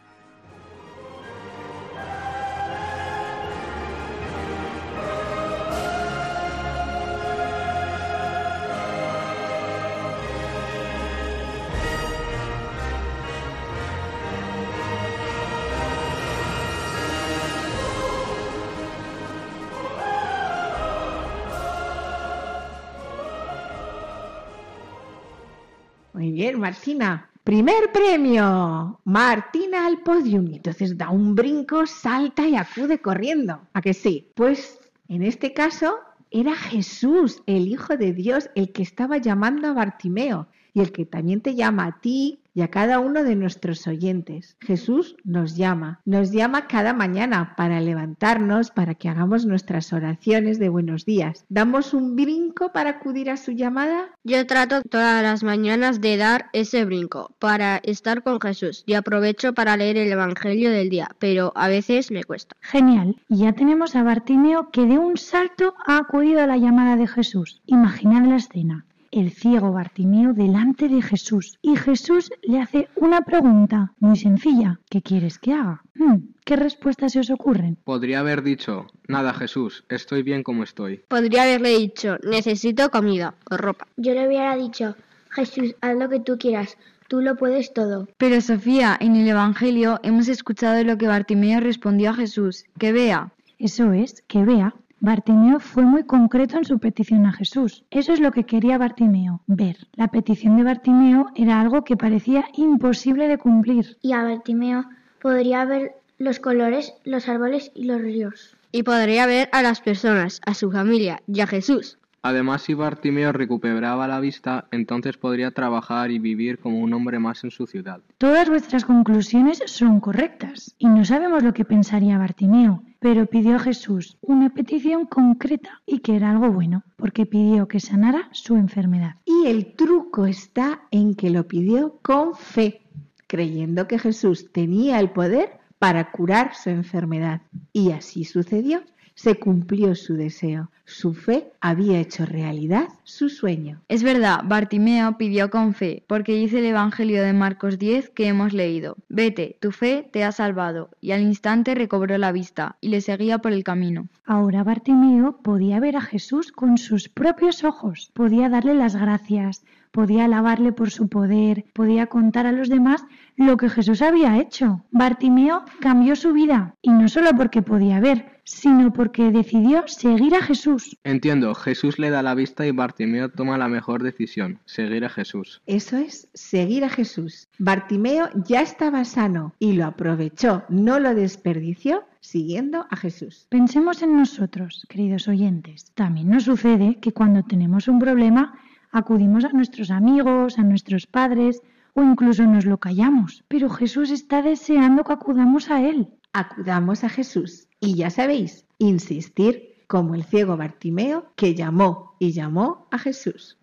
bien, 26.35 26.59
Martina. 26.59 27.31
Primer 27.45 27.93
premio, 27.93 29.01
Martina 29.05 29.87
al 29.87 30.01
podium. 30.03 30.53
Entonces 30.53 30.99
da 30.99 31.09
un 31.11 31.37
brinco, 31.37 31.87
salta 31.87 32.49
y 32.49 32.57
acude 32.57 32.99
corriendo. 33.01 33.61
¿A 33.73 33.81
que 33.81 33.95
sí? 33.95 34.33
Pues 34.35 34.81
en 35.09 35.23
este 35.23 35.53
caso 35.55 35.95
era 36.33 36.57
Jesús, 36.57 37.41
el 37.47 37.69
Hijo 37.69 37.97
de 37.97 38.13
Dios, 38.13 38.51
el 38.57 38.73
que 38.73 38.83
estaba 38.83 39.19
llamando 39.19 39.69
a 39.69 39.75
Bartimeo 39.75 40.49
y 40.73 40.81
el 40.81 40.91
que 40.91 41.07
también 41.07 41.41
te 41.41 41.55
llama 41.55 41.87
a 41.87 42.01
ti 42.01 42.41
y 42.55 42.63
a 42.63 42.69
cada 42.69 43.01
uno 43.01 43.25
de 43.25 43.35
nuestros 43.35 43.87
oyentes. 43.89 44.57
Jesús 44.61 45.17
nos 45.25 45.57
llama, 45.57 46.01
nos 46.05 46.31
llama 46.31 46.69
cada 46.69 46.95
mañana 46.95 47.55
para 47.57 47.81
levantarnos, 47.81 48.71
para 48.71 48.95
que 48.95 49.09
hagamos 49.09 49.45
nuestras 49.45 49.93
oraciones 49.93 50.61
de 50.61 50.69
buenos 50.69 51.05
días. 51.05 51.45
¿Damos 51.49 51.93
un 51.93 52.15
brinco 52.15 52.71
para 52.73 52.91
acudir 52.91 53.29
a 53.29 53.37
su 53.37 53.51
llamada? 53.53 54.13
Yo 54.23 54.47
trato 54.47 54.83
todas 54.83 55.23
las 55.23 55.43
mañanas 55.43 56.01
de 56.01 56.17
dar 56.17 56.47
ese 56.53 56.85
brinco 56.85 57.35
para 57.41 57.81
estar 57.83 58.23
con 58.23 58.41
Jesús 58.41 58.85
y 58.87 58.95
aprovecho 58.95 59.53
para 59.53 59.77
leer 59.77 59.97
el 59.97 60.13
Evangelio 60.13 60.71
del 60.71 60.89
día, 60.91 61.09
pero 61.19 61.53
a 61.57 61.67
veces 61.69 62.13
me 62.13 62.23
cuesta. 62.23 62.57
Genial. 62.61 63.17
Y 63.29 63.39
ya 63.39 63.53
tenemos 63.55 63.97
a 63.97 64.05
Bartimeo 64.05 64.71
que 64.71 64.87
de 64.87 64.99
un 64.99 65.17
salto 65.17 65.75
ha 65.85 65.99
acudido 65.99 66.41
a 66.43 66.47
la 66.47 66.57
llamada 66.57 66.95
de 66.97 67.09
Jesús. 67.09 67.61
Imaginad 67.67 68.23
la 68.29 68.37
escena 68.37 68.87
el 69.15 69.31
ciego 69.31 69.71
Bartimeo 69.73 70.33
delante 70.33 70.89
de 70.89 71.01
Jesús 71.01 71.57
y 71.63 71.77
Jesús 71.77 72.33
le 72.43 72.61
hace 72.61 72.89
una 72.97 73.21
pregunta 73.21 73.93
muy 74.01 74.17
sencilla. 74.17 74.81
¿Qué 74.91 75.03
quieres 75.03 75.39
que 75.39 75.53
haga? 75.53 75.83
Hmm, 75.95 76.33
¿Qué 76.45 76.57
respuestas 76.57 77.13
se 77.13 77.21
os 77.21 77.31
ocurren? 77.31 77.77
Podría 77.85 78.19
haber 78.21 78.43
dicho, 78.43 78.89
nada 79.07 79.33
Jesús, 79.33 79.85
estoy 79.89 80.25
bien 80.25 80.43
como 80.43 80.65
estoy. 80.65 80.97
Podría 81.07 81.45
haberle 81.45 81.79
dicho, 81.79 82.17
necesito 82.25 82.91
comida 82.91 83.37
o 83.51 83.57
ropa. 83.57 83.87
Yo 83.97 84.15
le 84.15 84.27
hubiera 84.27 84.57
dicho, 84.57 84.97
Jesús, 85.31 85.77
haz 85.81 85.95
lo 85.97 86.09
que 86.09 86.19
tú 86.19 86.37
quieras, 86.37 86.77
tú 87.07 87.21
lo 87.21 87.37
puedes 87.37 87.73
todo. 87.73 88.09
Pero 88.19 88.41
Sofía, 88.41 88.97
en 88.99 89.15
el 89.15 89.29
Evangelio 89.29 90.01
hemos 90.03 90.27
escuchado 90.27 90.83
lo 90.83 90.99
que 90.99 91.07
Bartimeo 91.07 91.61
respondió 91.61 92.11
a 92.11 92.15
Jesús, 92.15 92.65
que 92.81 92.91
vea. 92.93 93.33
Eso 93.61 93.93
es, 93.93 94.23
que 94.27 94.45
vea. 94.45 94.75
Bartimeo 95.05 95.61
fue 95.61 95.83
muy 95.85 96.05
concreto 96.05 96.57
en 96.57 96.65
su 96.65 96.79
petición 96.79 97.27
a 97.27 97.33
Jesús. 97.35 97.85
Eso 97.91 98.15
es 98.15 98.21
lo 98.21 98.33
que 98.33 98.45
quería 98.45 98.79
Bartimeo, 98.79 99.43
ver. 99.47 99.77
La 99.93 100.09
petición 100.09 100.57
de 100.57 100.63
Bartimeo 100.63 101.27
era 101.35 101.61
algo 101.61 101.85
que 101.85 101.97
parecía 101.99 102.47
imposible 102.55 103.29
de 103.29 103.37
cumplir. 103.37 103.99
Y 104.01 104.15
a 104.15 104.23
Bartimeo 104.23 104.85
podría 105.21 105.63
ver 105.67 105.93
los 106.17 106.41
colores, 106.41 106.95
los 107.05 107.29
árboles 107.29 107.71
y 107.75 107.85
los 107.85 108.01
ríos. 108.01 108.57
Y 108.73 108.83
podría 108.83 109.27
ver 109.27 109.51
a 109.53 109.61
las 109.61 109.83
personas, 109.83 110.41
a 110.47 110.55
su 110.55 110.71
familia 110.73 111.21
y 111.27 111.41
a 111.41 111.47
Jesús. 111.47 111.99
Además, 112.27 112.63
si 112.63 112.73
Bartimeo 112.73 113.33
recuperaba 113.33 114.09
la 114.09 114.19
vista, 114.19 114.67
entonces 114.71 115.19
podría 115.19 115.51
trabajar 115.51 116.11
y 116.11 116.19
vivir 116.19 116.59
como 116.59 116.79
un 116.81 116.95
hombre 116.95 117.19
más 117.19 117.45
en 117.45 117.51
su 117.51 117.67
ciudad. 117.67 118.01
Todas 118.17 118.49
vuestras 118.49 118.87
conclusiones 118.87 119.63
son 119.67 120.01
correctas 120.01 120.75
y 120.79 120.87
no 120.89 121.05
sabemos 121.05 121.43
lo 121.43 121.53
que 121.53 121.67
pensaría 121.67 122.17
Bartimeo, 122.17 122.83
pero 122.99 123.27
pidió 123.27 123.57
a 123.57 123.59
Jesús 123.59 124.17
una 124.23 124.49
petición 124.49 125.05
concreta 125.05 125.83
y 125.85 125.99
que 125.99 126.17
era 126.17 126.31
algo 126.31 126.51
bueno, 126.51 126.83
porque 126.97 127.27
pidió 127.27 127.69
que 127.69 127.79
sanara 127.79 128.31
su 128.33 128.57
enfermedad. 128.57 129.17
Y 129.27 129.47
el 129.49 129.75
truco 129.77 130.25
está 130.25 130.81
en 130.93 131.17
que 131.17 131.29
lo 131.29 131.47
pidió 131.47 131.99
con 132.01 132.35
fe, 132.35 132.81
creyendo 133.27 133.87
que 133.87 133.99
Jesús 133.99 134.51
tenía 134.51 134.99
el 134.99 135.11
poder 135.11 135.59
para 135.79 136.11
curar 136.11 136.55
su 136.55 136.71
enfermedad. 136.71 137.43
Y 137.75 137.91
así 137.93 138.25
sucedió 138.25 138.81
se 139.15 139.37
cumplió 139.37 139.95
su 139.95 140.15
deseo. 140.15 140.71
Su 140.87 141.15
fe 141.15 141.53
había 141.61 141.99
hecho 142.01 142.27
realidad 142.27 142.87
su 143.05 143.29
sueño. 143.31 143.81
Es 143.89 144.03
verdad, 144.03 144.41
Bartimeo 144.45 145.17
pidió 145.17 145.51
con 145.51 145.73
fe, 145.73 146.05
porque 146.09 146.35
dice 146.35 146.59
el 146.59 146.67
Evangelio 146.67 147.23
de 147.23 147.33
Marcos 147.33 147.79
10 147.79 148.11
que 148.11 148.29
hemos 148.29 148.53
leído, 148.53 148.97
Vete, 149.09 149.57
tu 149.61 149.71
fe 149.73 150.09
te 150.13 150.25
ha 150.25 150.33
salvado, 150.33 150.91
y 151.01 151.13
al 151.13 151.23
instante 151.23 151.75
recobró 151.75 152.19
la 152.19 152.33
vista, 152.33 152.77
y 152.81 152.89
le 152.89 153.01
seguía 153.01 153.39
por 153.39 153.53
el 153.53 153.65
camino. 153.65 154.09
Ahora 154.25 154.65
Bartimeo 154.65 155.39
podía 155.43 155.81
ver 155.81 155.97
a 155.97 156.01
Jesús 156.03 156.51
con 156.53 156.77
sus 156.77 157.09
propios 157.09 157.63
ojos, 157.65 158.11
podía 158.15 158.49
darle 158.49 158.75
las 158.75 158.97
gracias, 158.97 159.65
podía 159.95 160.25
alabarle 160.25 160.73
por 160.73 160.91
su 160.91 161.09
poder, 161.09 161.65
podía 161.73 162.09
contar 162.09 162.47
a 162.47 162.53
los 162.53 162.69
demás 162.69 163.05
lo 163.37 163.57
que 163.57 163.71
Jesús 163.71 164.03
había 164.03 164.39
hecho. 164.41 164.85
Bartimeo 164.91 165.63
cambió 165.81 166.17
su 166.17 166.33
vida, 166.33 166.75
y 166.83 166.91
no 166.91 167.09
solo 167.09 167.31
porque 167.37 167.63
podía 167.63 168.01
ver, 168.01 168.41
sino 168.43 168.93
porque 168.93 169.31
decidió 169.31 169.85
seguir 169.87 170.35
a 170.35 170.43
Jesús. 170.43 170.99
Entiendo, 171.05 171.55
Jesús 171.55 172.01
le 172.01 172.11
da 172.11 172.25
la 172.25 172.35
vista 172.35 172.67
y 172.67 172.73
Bartimeo 172.73 173.29
toma 173.31 173.57
la 173.57 173.69
mejor 173.69 174.03
decisión, 174.03 174.59
seguir 174.65 175.05
a 175.05 175.09
Jesús. 175.09 175.63
Eso 175.65 175.97
es, 175.97 176.29
seguir 176.35 176.83
a 176.85 176.89
Jesús. 176.89 177.47
Bartimeo 177.59 178.29
ya 178.49 178.63
estaba 178.63 179.05
sano 179.05 179.55
y 179.61 179.75
lo 179.75 179.87
aprovechó, 179.87 180.65
no 180.69 180.99
lo 180.99 181.15
desperdició 181.15 182.03
siguiendo 182.19 182.87
a 182.91 182.97
Jesús. 182.97 183.47
Pensemos 183.49 184.03
en 184.03 184.17
nosotros, 184.17 184.87
queridos 184.89 185.29
oyentes. 185.29 185.93
También 185.95 186.31
nos 186.31 186.45
sucede 186.45 186.99
que 187.01 187.13
cuando 187.13 187.45
tenemos 187.45 187.87
un 187.87 187.99
problema, 188.01 188.59
acudimos 188.95 189.45
a 189.45 189.49
nuestros 189.59 189.91
amigos, 189.91 190.53
a 190.59 190.63
nuestros 190.63 191.03
padres 191.17 191.55
o 191.97 192.01
incluso 192.11 192.43
nos 192.45 192.65
lo 192.71 192.77
callamos. 192.87 193.31
Pero 193.51 193.67
Jesús 193.79 194.09
está 194.11 194.37
deseando 194.51 195.01
que 195.05 195.13
acudamos 195.13 195.65
a 195.75 195.83
Él. 195.91 195.99
Acudamos 196.33 196.99
a 197.05 197.09
Jesús. 197.09 197.69
Y 197.81 197.91
ya 197.97 198.11
sabéis, 198.11 198.67
insistir 198.79 199.55
como 199.89 200.15
el 200.15 200.25
ciego 200.25 200.57
Bartimeo 200.57 201.19
que 201.37 201.55
llamó 201.55 202.15
y 202.21 202.33
llamó 202.33 202.87
a 202.91 202.99
Jesús. 202.99 203.59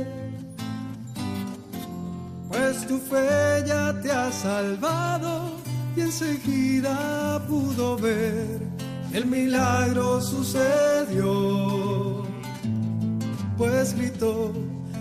pues 2.48 2.86
tu 2.86 2.96
fe 2.98 3.26
ya 3.66 3.98
te 4.02 4.10
ha 4.12 4.30
salvado 4.30 5.52
y 5.96 6.00
enseguida 6.02 7.42
pudo 7.48 7.96
ver 7.96 8.79
el 9.12 9.26
milagro 9.26 10.20
sucedió, 10.20 11.32
pues 13.58 13.94
gritó 13.96 14.52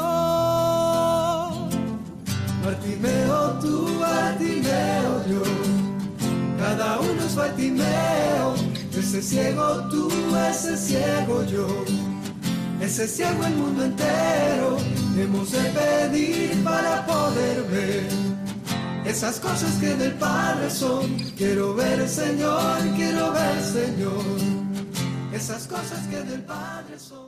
Bartimeo 2.64 3.50
tú, 3.62 4.00
Bartimeo 4.00 5.14
yo, 5.30 5.42
cada 6.58 7.00
uno 7.02 7.22
es 7.28 7.36
Bartimeo, 7.36 8.56
ese 8.98 9.22
ciego 9.22 9.68
tú, 9.92 10.10
ese 10.50 10.76
ciego 10.78 11.44
yo, 11.46 11.68
ese 12.82 13.06
ciego 13.10 13.44
el 13.46 13.56
mundo 13.58 13.84
entero, 13.84 14.78
hemos 15.20 15.52
de 15.52 15.64
pedir 15.82 16.64
para 16.64 17.06
poder 17.06 17.64
ver. 17.70 18.08
Esas 19.06 19.40
cosas 19.40 19.74
que 19.82 19.96
del 20.02 20.14
Padre 20.16 20.68
son, 20.72 21.14
quiero 21.38 21.76
ver 21.76 22.08
Señor, 22.10 22.80
quiero 22.96 23.32
ver 23.34 23.58
Señor. 23.62 24.38
Esas 25.34 25.68
cosas 25.68 26.08
que 26.10 26.22
del 26.24 26.42
Padre 26.42 26.98
son. 26.98 27.25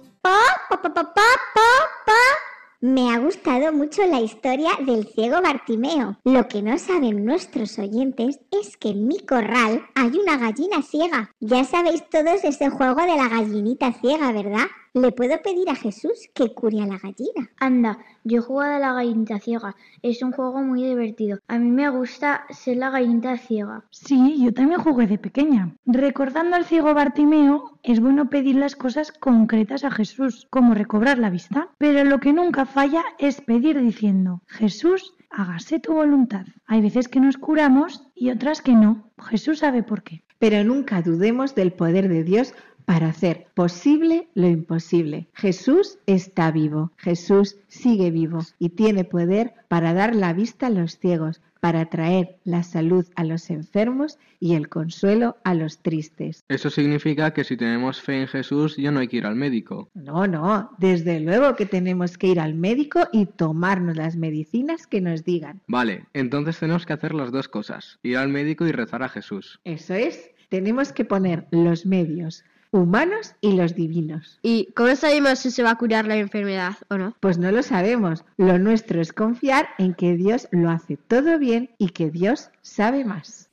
Me 2.80 3.10
ha 3.14 3.18
gustado 3.20 3.72
mucho 3.74 4.06
la 4.06 4.20
historia 4.22 4.70
del 4.80 5.08
ciego 5.08 5.42
Bartimeo. 5.42 6.18
Lo 6.24 6.48
que 6.48 6.62
no 6.62 6.78
saben 6.78 7.26
nuestros 7.26 7.78
oyentes 7.80 8.40
es 8.52 8.78
que 8.78 8.90
en 8.90 9.08
mi 9.08 9.20
corral 9.26 9.86
hay 9.96 10.12
una 10.18 10.38
gallina 10.38 10.82
ciega. 10.82 11.32
Ya 11.40 11.64
sabéis 11.64 12.04
todos 12.10 12.44
ese 12.44 12.70
juego 12.70 12.96
de 13.02 13.16
la 13.16 13.30
gallinita 13.30 13.94
ciega, 13.94 14.32
¿verdad? 14.32 14.68
Le 14.98 15.12
puedo 15.12 15.40
pedir 15.44 15.70
a 15.70 15.76
Jesús 15.76 16.18
que 16.34 16.54
cure 16.56 16.82
a 16.82 16.88
la 16.88 16.98
gallina. 16.98 17.52
Anda, 17.60 18.00
yo 18.24 18.42
juego 18.42 18.48
jugado 18.48 18.76
a 18.76 18.80
la 18.80 18.94
gallinita 18.94 19.38
ciega. 19.40 19.76
Es 20.02 20.24
un 20.24 20.32
juego 20.32 20.64
muy 20.64 20.82
divertido. 20.84 21.38
A 21.48 21.60
mí 21.60 21.70
me 21.70 21.88
gusta 21.92 22.46
ser 22.50 22.78
la 22.78 22.90
gallinita 22.90 23.38
ciega. 23.38 23.86
Sí, 23.92 24.44
yo 24.44 24.52
también 24.56 24.82
jugué 24.82 25.06
de 25.06 25.20
pequeña. 25.20 25.76
Recordando 25.86 26.56
al 26.56 26.66
ciego 26.66 26.96
Bartimeo, 26.96 27.78
es 27.84 28.00
bueno 28.00 28.32
pedir 28.32 28.56
las 28.56 28.76
cosas 28.76 29.12
concretas 29.12 29.84
a 29.84 29.92
Jesús, 29.92 30.48
como 30.50 30.74
recobrar 30.74 31.20
la 31.20 31.30
vista. 31.30 31.70
Pero 31.78 32.04
lo 32.04 32.20
que 32.20 32.34
nunca 32.34 32.66
falla 32.66 33.04
es 33.20 33.40
pedir 33.42 33.80
diciendo, 33.80 34.42
Jesús, 34.48 35.14
hágase 35.30 35.80
tu 35.80 35.94
voluntad. 35.94 36.48
Hay 36.66 36.82
veces 36.82 37.08
que 37.08 37.20
nos 37.20 37.38
curamos 37.38 38.08
y 38.16 38.32
otras 38.32 38.64
que 38.64 38.74
no. 38.74 39.12
Jesús 39.20 39.60
sabe 39.60 39.84
por 39.84 40.02
qué. 40.02 40.24
Pero 40.40 40.64
nunca 40.64 41.04
dudemos 41.04 41.54
del 41.54 41.72
poder 41.74 42.10
de 42.10 42.24
Dios 42.24 42.56
para 42.88 43.08
hacer 43.10 43.48
posible 43.54 44.30
lo 44.34 44.48
imposible. 44.48 45.28
Jesús 45.34 45.98
está 46.06 46.52
vivo, 46.52 46.94
Jesús 46.96 47.58
sigue 47.68 48.12
vivo 48.12 48.40
y 48.60 48.70
tiene 48.70 49.04
poder 49.04 49.54
para 49.68 49.94
dar 49.94 50.16
la 50.16 50.32
vista 50.32 50.68
a 50.68 50.70
los 50.70 50.98
ciegos, 50.98 51.42
para 51.60 51.88
traer 51.90 52.38
la 52.46 52.64
salud 52.64 53.06
a 53.16 53.26
los 53.26 53.50
enfermos 53.50 54.18
y 54.40 54.56
el 54.56 54.70
consuelo 54.70 55.36
a 55.44 55.54
los 55.54 55.80
tristes. 55.80 56.46
Eso 56.48 56.70
significa 56.70 57.34
que 57.34 57.44
si 57.44 57.58
tenemos 57.58 58.02
fe 58.02 58.22
en 58.22 58.28
Jesús 58.30 58.78
ya 58.78 58.90
no 58.90 59.02
hay 59.02 59.10
que 59.10 59.18
ir 59.18 59.26
al 59.26 59.36
médico. 59.36 59.90
No, 59.94 60.26
no, 60.26 60.70
desde 60.78 61.20
luego 61.20 61.58
que 61.58 61.66
tenemos 61.66 62.18
que 62.18 62.28
ir 62.28 62.40
al 62.40 62.54
médico 62.54 63.02
y 63.12 63.26
tomarnos 63.26 63.98
las 63.98 64.16
medicinas 64.16 64.88
que 64.88 65.02
nos 65.02 65.26
digan. 65.26 65.60
Vale, 65.68 66.06
entonces 66.14 66.58
tenemos 66.58 66.86
que 66.86 66.94
hacer 66.94 67.14
las 67.14 67.34
dos 67.34 67.50
cosas, 67.50 68.00
ir 68.02 68.16
al 68.16 68.30
médico 68.30 68.66
y 68.66 68.72
rezar 68.72 69.04
a 69.04 69.10
Jesús. 69.10 69.60
Eso 69.66 69.94
es, 69.94 70.32
tenemos 70.48 70.94
que 70.94 71.04
poner 71.04 71.48
los 71.52 71.86
medios 71.86 72.46
humanos 72.72 73.36
y 73.42 73.54
los 73.54 73.76
divinos. 73.76 74.40
¿Y 74.42 74.72
cómo 74.76 74.96
sabemos 74.96 75.40
si 75.40 75.52
se 75.52 75.64
va 75.64 75.72
a 75.72 75.78
curar 75.78 76.06
la 76.06 76.18
enfermedad 76.18 76.76
o 76.90 76.98
no? 76.98 77.16
Pues 77.20 77.38
no 77.38 77.52
lo 77.52 77.64
sabemos. 77.64 78.26
Lo 78.38 78.60
nuestro 78.60 79.02
es 79.02 79.14
confiar 79.14 79.68
en 79.78 79.94
que 79.94 80.16
Dios 80.16 80.48
lo 80.52 80.70
hace 80.70 80.98
todo 80.98 81.40
bien 81.40 81.70
y 81.78 81.90
que 81.90 82.10
Dios 82.12 82.50
sabe 82.62 83.06
más. 83.06 83.50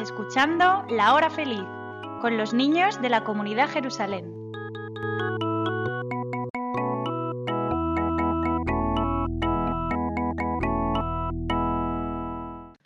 escuchando 0.00 0.84
La 0.88 1.12
Hora 1.14 1.28
Feliz 1.28 1.62
con 2.22 2.36
los 2.38 2.54
niños 2.54 3.00
de 3.02 3.10
la 3.10 3.24
comunidad 3.24 3.68
Jerusalén. 3.68 4.32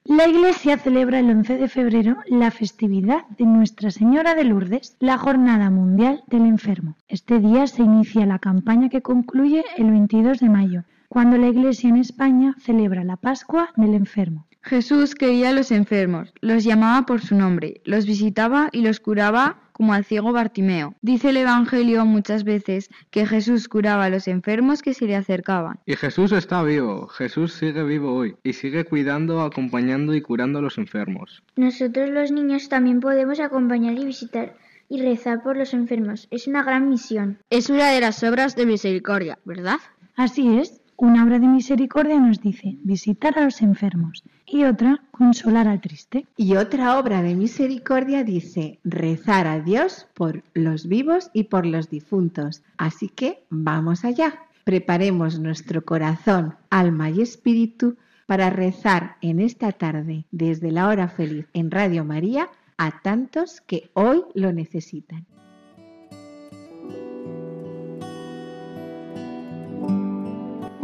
La 0.05 0.27
Iglesia 0.27 0.79
celebra 0.79 1.21
el 1.21 1.31
11 1.31 1.59
de 1.59 1.69
febrero 1.69 2.17
la 2.27 2.51
festividad 2.51 3.27
de 3.39 3.45
Nuestra 3.45 3.91
Señora 3.91 4.35
de 4.35 4.45
Lourdes, 4.45 4.97
la 4.99 5.19
Jornada 5.19 5.71
Mundial 5.71 6.25
del 6.27 6.47
Enfermo. 6.47 6.97
Este 7.09 7.39
día 7.39 7.67
se 7.67 7.83
inicia 7.83 8.25
la 8.27 8.39
campaña 8.39 8.89
que 8.89 9.03
concluye 9.03 9.65
el 9.77 9.91
22 9.91 10.41
de 10.41 10.49
mayo, 10.49 10.83
cuando 11.09 11.37
la 11.37 11.49
Iglesia 11.49 11.91
en 11.91 11.99
España 11.99 12.55
celebra 12.59 13.05
la 13.05 13.17
Pascua 13.17 13.69
del 13.77 13.95
Enfermo. 13.95 14.47
Jesús 14.67 15.15
quería 15.15 15.51
a 15.51 15.53
los 15.53 15.71
enfermos, 15.71 16.33
los 16.41 16.65
llamaba 16.65 17.07
por 17.07 17.21
su 17.21 17.37
nombre, 17.37 17.81
los 17.85 18.05
visitaba 18.05 18.69
y 18.73 18.83
los 18.83 18.99
curaba 18.99 19.61
como 19.71 19.93
al 19.95 20.05
ciego 20.05 20.33
Bartimeo. 20.33 20.97
Dice 21.03 21.29
el 21.31 21.37
Evangelio 21.37 22.05
muchas 22.05 22.43
veces 22.43 22.91
que 23.13 23.27
Jesús 23.27 23.69
curaba 23.69 24.07
a 24.07 24.11
los 24.11 24.27
enfermos 24.27 24.83
que 24.83 24.93
se 24.93 25.07
le 25.07 25.15
acercaban. 25.15 25.79
Y 25.87 25.95
Jesús 25.95 26.33
está 26.33 26.65
vivo, 26.65 27.07
Jesús 27.07 27.53
sigue 27.53 27.85
vivo 27.85 28.13
hoy 28.13 28.35
y 28.43 28.55
sigue 28.55 28.85
cuidando, 28.85 29.41
acompañando 29.43 30.15
y 30.17 30.21
curando 30.21 30.59
a 30.59 30.63
los 30.63 30.79
enfermos. 30.79 31.45
Nosotros 31.55 32.11
los 32.11 32.33
niños 32.33 32.69
también 32.69 32.99
podemos 32.99 33.39
acompañar 33.39 33.97
y 33.97 34.05
visitar 34.05 34.57
y 34.89 35.01
rezar 35.01 35.45
por 35.45 35.57
los 35.57 35.75
enfermos. 35.75 36.27
Es 36.33 36.49
una 36.49 36.65
gran 36.65 36.89
misión. 36.89 37.39
Es 37.51 37.71
una 37.71 37.91
de 37.93 38.01
las 38.01 38.21
obras 38.25 38.57
de 38.57 38.67
misericordia, 38.67 39.39
¿verdad? 39.45 39.79
Así 40.17 40.59
es. 40.59 40.81
Una 40.99 41.25
obra 41.25 41.39
de 41.39 41.47
misericordia 41.47 42.19
nos 42.19 42.41
dice 42.41 42.79
visitar 42.83 43.39
a 43.39 43.45
los 43.45 43.61
enfermos 43.61 44.23
y 44.47 44.65
otra 44.65 45.03
consolar 45.11 45.69
al 45.69 45.83
triste. 45.83 46.25
Y 46.39 46.57
otra 46.57 46.99
obra 46.99 47.21
de 47.21 47.35
misericordia 47.35 48.25
dice 48.25 48.81
rezar 48.83 49.47
a 49.47 49.61
Dios 49.61 50.07
por 50.15 50.43
los 50.55 50.87
vivos 50.89 51.31
y 51.35 51.45
por 51.45 51.67
los 51.67 51.91
difuntos. 51.91 52.63
Así 52.79 53.11
que 53.11 53.45
vamos 53.51 54.07
allá. 54.07 54.39
Preparemos 54.65 55.39
nuestro 55.39 55.85
corazón, 55.85 56.55
alma 56.71 57.11
y 57.11 57.21
espíritu 57.21 57.97
para 58.25 58.49
rezar 58.49 59.17
en 59.21 59.39
esta 59.41 59.73
tarde 59.73 60.25
desde 60.31 60.73
la 60.73 60.89
hora 60.89 61.09
feliz 61.09 61.45
en 61.53 61.71
Radio 61.71 62.07
María 62.07 62.49
a 62.79 63.03
tantos 63.03 63.61
que 63.61 63.91
hoy 63.93 64.23
lo 64.35 64.51
necesitan. 64.55 65.27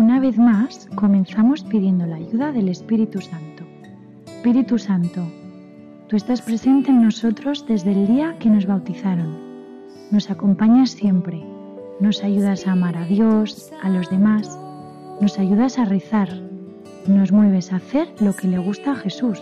Una 0.02 0.18
vez 0.18 0.36
más, 0.36 0.88
comenzamos 0.96 1.62
pidiendo 1.62 2.06
la 2.06 2.16
ayuda 2.16 2.50
del 2.50 2.68
Espíritu 2.70 3.20
Santo. 3.20 3.62
Espíritu 4.26 4.76
Santo, 4.76 5.22
tú 6.08 6.16
estás 6.16 6.42
presente 6.42 6.90
en 6.90 7.02
nosotros 7.04 7.64
desde 7.68 7.92
el 7.92 8.08
día 8.08 8.36
que 8.40 8.50
nos 8.50 8.66
bautizaron. 8.66 9.36
Nos 10.10 10.28
acompañas 10.28 10.90
siempre, 10.90 11.44
nos 12.00 12.24
ayudas 12.24 12.66
a 12.66 12.72
amar 12.72 12.96
a 12.96 13.04
Dios, 13.04 13.70
a 13.80 13.88
los 13.90 14.10
demás, 14.10 14.58
nos 15.20 15.38
ayudas 15.38 15.78
a 15.78 15.84
rezar, 15.84 16.30
nos 17.06 17.30
mueves 17.30 17.72
a 17.72 17.76
hacer 17.76 18.08
lo 18.18 18.34
que 18.34 18.48
le 18.48 18.58
gusta 18.58 18.92
a 18.92 18.96
Jesús. 18.96 19.40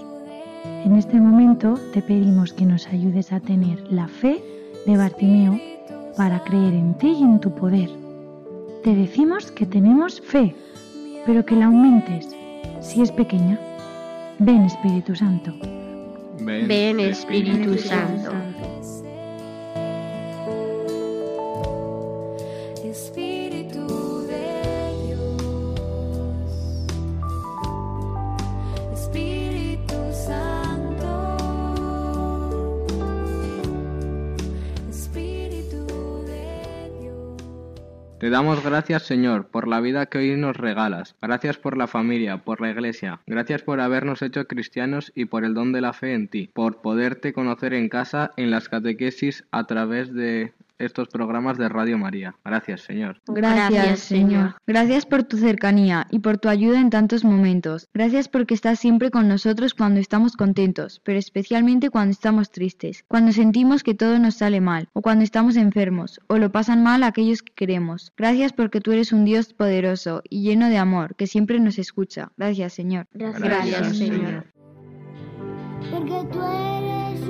En 0.85 0.95
este 0.95 1.19
momento 1.23 1.73
te 1.95 2.03
pedimos 2.03 2.53
que 2.53 2.67
nos 2.67 2.87
ayudes 2.89 3.33
a 3.33 3.41
tener 3.41 3.91
la 3.91 4.09
fe 4.09 4.45
de 4.85 4.97
Bartimeo 4.99 5.59
para 6.19 6.41
creer 6.41 6.75
en 6.75 6.99
ti 6.99 7.17
y 7.19 7.23
en 7.23 7.41
tu 7.41 7.51
poder 7.55 7.89
te 8.83 8.95
decimos 8.95 9.51
que 9.51 9.67
tenemos 9.67 10.23
fe, 10.23 10.55
pero 11.27 11.45
que 11.45 11.55
la 11.55 11.67
aumentes, 11.67 12.35
si 12.81 13.03
es 13.03 13.13
pequeña. 13.13 13.59
Ven 14.39 14.63
Espíritu 14.63 15.15
Santo. 15.15 15.53
Ven, 16.41 16.99
Espíritu, 16.99 17.77
Santo. 17.77 18.31
Te 38.31 38.35
damos 38.35 38.63
gracias, 38.63 39.03
Señor, 39.07 39.49
por 39.49 39.67
la 39.67 39.81
vida 39.81 40.07
que 40.07 40.19
hoy 40.19 40.37
nos 40.37 40.57
regalas. 40.57 41.17
Gracias 41.21 41.59
por 41.59 41.77
la 41.77 41.89
familia, 41.89 42.37
por 42.45 42.61
la 42.61 42.71
iglesia. 42.71 43.19
Gracias 43.27 43.63
por 43.63 43.81
habernos 43.81 44.23
hecho 44.23 44.45
cristianos 44.47 45.11
y 45.17 45.25
por 45.25 45.45
el 45.45 45.53
don 45.53 45.73
de 45.73 45.81
la 45.81 45.93
fe 45.93 46.15
en 46.15 46.29
ti. 46.29 46.49
Por 46.55 46.77
poderte 46.81 47.33
conocer 47.33 47.75
en 47.75 47.89
casa, 47.89 48.31
en 48.37 48.53
las 48.53 48.69
catequesis, 48.69 49.43
a 49.51 49.65
través 49.65 50.15
de 50.15 50.53
estos 50.81 51.09
programas 51.09 51.59
de 51.59 51.69
Radio 51.69 51.99
María. 51.99 52.35
Gracias, 52.45 52.81
Señor. 52.83 53.21
Gracias, 53.27 54.01
Señor. 54.01 54.57
Gracias 54.67 55.05
por 55.07 55.23
tu 55.25 55.37
cercanía 55.37 56.07
y 56.11 56.19
por 56.21 56.39
tu 56.39 56.49
ayuda 56.49 56.81
en 56.81 56.91
tantos 56.91 57.23
momentos. 57.25 57.87
Gracias 57.95 58.29
porque 58.29 58.55
estás 58.55 58.79
siempre 58.79 59.11
con 59.11 59.29
nosotros 59.29 59.75
cuando 59.75 60.01
estamos 60.01 60.37
contentos, 60.37 61.01
pero 61.05 61.19
especialmente 61.19 61.91
cuando 61.91 62.13
estamos 62.13 62.51
tristes, 62.51 63.05
cuando 63.09 63.33
sentimos 63.33 63.83
que 63.83 63.95
todo 63.95 64.19
nos 64.19 64.37
sale 64.37 64.61
mal, 64.61 64.89
o 64.95 65.03
cuando 65.03 65.23
estamos 65.25 65.57
enfermos, 65.57 66.19
o 66.29 66.39
lo 66.39 66.51
pasan 66.51 66.83
mal 66.83 67.03
aquellos 67.03 67.43
que 67.43 67.53
queremos. 67.55 68.13
Gracias 68.17 68.53
porque 68.53 68.81
tú 68.81 68.93
eres 68.93 69.13
un 69.13 69.25
Dios 69.27 69.53
poderoso 69.53 70.23
y 70.29 70.43
lleno 70.43 70.69
de 70.71 70.79
amor, 70.79 71.15
que 71.17 71.27
siempre 71.27 71.61
nos 71.61 71.79
escucha. 71.79 72.33
Gracias, 72.39 72.73
Señor. 72.73 73.05
Gracias, 73.13 73.97
Señor. 73.99 74.47
Porque 75.91 76.29
tú 76.33 76.39
eres 76.43 77.21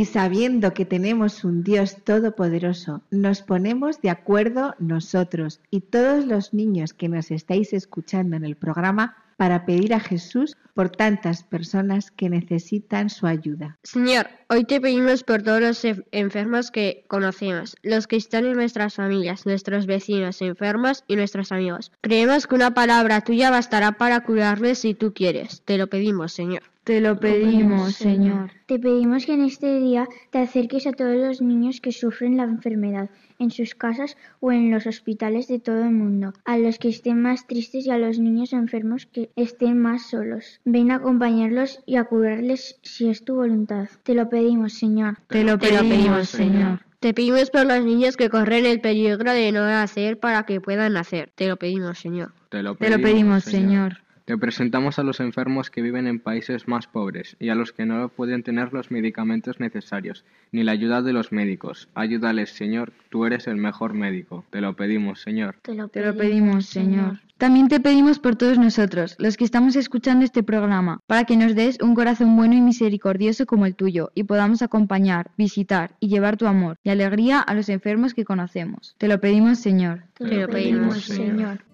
y 0.00 0.06
sabiendo 0.06 0.72
que 0.72 0.86
tenemos 0.86 1.44
un 1.44 1.62
Dios 1.62 1.94
todopoderoso, 2.04 3.02
nos 3.10 3.42
ponemos 3.42 4.00
de 4.00 4.08
acuerdo 4.08 4.74
nosotros 4.78 5.60
y 5.70 5.82
todos 5.82 6.24
los 6.24 6.54
niños 6.54 6.94
que 6.94 7.10
nos 7.10 7.30
estáis 7.30 7.74
escuchando 7.74 8.34
en 8.34 8.46
el 8.46 8.56
programa 8.56 9.14
para 9.36 9.66
pedir 9.66 9.92
a 9.92 10.00
Jesús 10.00 10.56
por 10.72 10.88
tantas 10.88 11.44
personas 11.44 12.10
que 12.10 12.30
necesitan 12.30 13.10
su 13.10 13.26
ayuda. 13.26 13.76
Señor, 13.82 14.28
hoy 14.48 14.64
te 14.64 14.80
pedimos 14.80 15.22
por 15.22 15.42
todos 15.42 15.60
los 15.60 15.82
enfermos 16.12 16.70
que 16.70 17.04
conocemos, 17.06 17.76
los 17.82 18.06
que 18.06 18.16
están 18.16 18.46
en 18.46 18.54
nuestras 18.54 18.94
familias, 18.94 19.44
nuestros 19.44 19.84
vecinos 19.84 20.40
enfermos 20.40 21.04
y 21.08 21.16
nuestros 21.16 21.52
amigos. 21.52 21.92
Creemos 22.00 22.46
que 22.46 22.54
una 22.54 22.72
palabra 22.72 23.20
tuya 23.20 23.50
bastará 23.50 23.92
para 23.92 24.20
curarles 24.20 24.78
si 24.78 24.94
tú 24.94 25.12
quieres. 25.12 25.60
Te 25.66 25.76
lo 25.76 25.88
pedimos, 25.88 26.32
Señor. 26.32 26.62
Te 26.90 27.00
lo 27.00 27.20
pedimos, 27.20 27.94
Señor. 27.94 28.50
Te 28.66 28.80
pedimos 28.80 29.24
que 29.24 29.34
en 29.34 29.42
este 29.44 29.78
día 29.78 30.08
te 30.30 30.38
acerques 30.40 30.88
a 30.88 30.92
todos 30.92 31.14
los 31.14 31.40
niños 31.40 31.80
que 31.80 31.92
sufren 31.92 32.36
la 32.36 32.42
enfermedad, 32.42 33.10
en 33.38 33.52
sus 33.52 33.76
casas 33.76 34.16
o 34.40 34.50
en 34.50 34.72
los 34.72 34.88
hospitales 34.88 35.46
de 35.46 35.60
todo 35.60 35.84
el 35.84 35.92
mundo, 35.92 36.32
a 36.44 36.58
los 36.58 36.80
que 36.80 36.88
estén 36.88 37.22
más 37.22 37.46
tristes 37.46 37.86
y 37.86 37.92
a 37.92 37.96
los 37.98 38.18
niños 38.18 38.52
enfermos 38.52 39.06
que 39.06 39.30
estén 39.36 39.78
más 39.80 40.10
solos. 40.10 40.60
Ven 40.64 40.90
a 40.90 40.96
acompañarlos 40.96 41.78
y 41.86 41.94
a 41.94 42.02
curarles 42.02 42.80
si 42.82 43.08
es 43.08 43.24
tu 43.24 43.36
voluntad. 43.36 43.86
Te 44.02 44.14
lo 44.16 44.28
pedimos, 44.28 44.72
Señor. 44.72 45.14
Te 45.28 45.44
lo 45.44 45.60
pedimos, 45.60 45.82
te 45.84 45.88
pedimos 45.94 46.28
Señor. 46.28 46.80
Te 46.98 47.14
pedimos 47.14 47.50
por 47.52 47.66
los 47.66 47.84
niños 47.84 48.16
que 48.16 48.30
corren 48.30 48.66
el 48.66 48.80
peligro 48.80 49.30
de 49.32 49.52
no 49.52 49.60
nacer 49.64 50.18
para 50.18 50.42
que 50.42 50.60
puedan 50.60 50.94
nacer. 50.94 51.30
Te 51.36 51.46
lo 51.46 51.56
pedimos, 51.56 52.00
Señor. 52.00 52.32
Te 52.48 52.64
lo 52.64 52.74
pedimos, 52.76 53.44
señor. 53.44 53.98
Te 54.24 54.36
presentamos 54.36 54.98
a 54.98 55.02
los 55.02 55.20
enfermos 55.20 55.70
que 55.70 55.82
viven 55.82 56.06
en 56.06 56.18
países 56.20 56.68
más 56.68 56.86
pobres 56.86 57.36
y 57.38 57.48
a 57.48 57.54
los 57.54 57.72
que 57.72 57.86
no 57.86 58.08
pueden 58.08 58.42
tener 58.42 58.72
los 58.72 58.90
medicamentos 58.90 59.60
necesarios 59.60 60.24
ni 60.52 60.62
la 60.62 60.72
ayuda 60.72 61.02
de 61.02 61.12
los 61.12 61.32
médicos. 61.32 61.88
Ayúdales, 61.94 62.50
Señor, 62.50 62.92
tú 63.08 63.24
eres 63.24 63.46
el 63.46 63.56
mejor 63.56 63.94
médico. 63.94 64.44
Te 64.50 64.60
lo 64.60 64.76
pedimos, 64.76 65.20
Señor. 65.20 65.56
te 65.62 65.74
lo 65.74 65.88
pedimos 65.88 66.66
Señor. 66.66 67.20
También 67.38 67.68
te 67.68 67.80
pedimos 67.80 68.18
por 68.18 68.36
todos 68.36 68.58
nosotros, 68.58 69.16
los 69.18 69.36
que 69.38 69.44
estamos 69.44 69.74
escuchando 69.74 70.24
este 70.26 70.42
programa, 70.42 71.00
para 71.06 71.24
que 71.24 71.36
nos 71.38 71.54
des 71.54 71.78
un 71.80 71.94
corazón 71.94 72.36
bueno 72.36 72.54
y 72.54 72.60
misericordioso 72.60 73.46
como 73.46 73.64
el 73.64 73.74
tuyo, 73.74 74.10
y 74.14 74.24
podamos 74.24 74.60
acompañar, 74.60 75.30
visitar 75.38 75.92
y 76.00 76.08
llevar 76.08 76.36
tu 76.36 76.46
amor 76.46 76.76
y 76.84 76.90
alegría 76.90 77.40
a 77.40 77.54
los 77.54 77.70
enfermos 77.70 78.12
que 78.12 78.24
conocemos. 78.26 78.94
Te 78.98 79.08
lo 79.08 79.20
pedimos, 79.20 79.58
Señor. 79.58 80.02
Te 80.18 80.26
lo 80.40 80.48
pedimos, 80.48 81.02
Señor. 81.06 81.64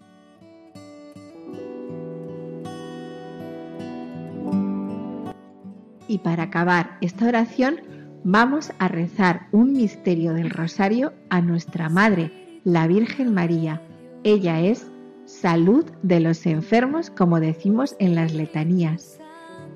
Y 6.09 6.19
para 6.19 6.45
acabar 6.45 6.99
esta 7.01 7.27
oración 7.27 7.81
vamos 8.25 8.73
a 8.79 8.89
rezar 8.89 9.49
un 9.53 9.73
misterio 9.73 10.35
del 10.35 10.51
rosario 10.51 11.13
a 11.31 11.41
nuestra 11.41 11.89
Madre, 11.89 12.61
la 12.65 12.87
Virgen 12.87 13.33
María. 13.35 13.83
Ella 14.25 14.61
es 14.61 14.87
salud 15.25 15.85
de 16.03 16.21
los 16.21 16.47
enfermos, 16.47 17.11
como 17.11 17.41
decimos 17.41 17.97
en 17.99 18.15
las 18.15 18.35
letanías. 18.35 19.19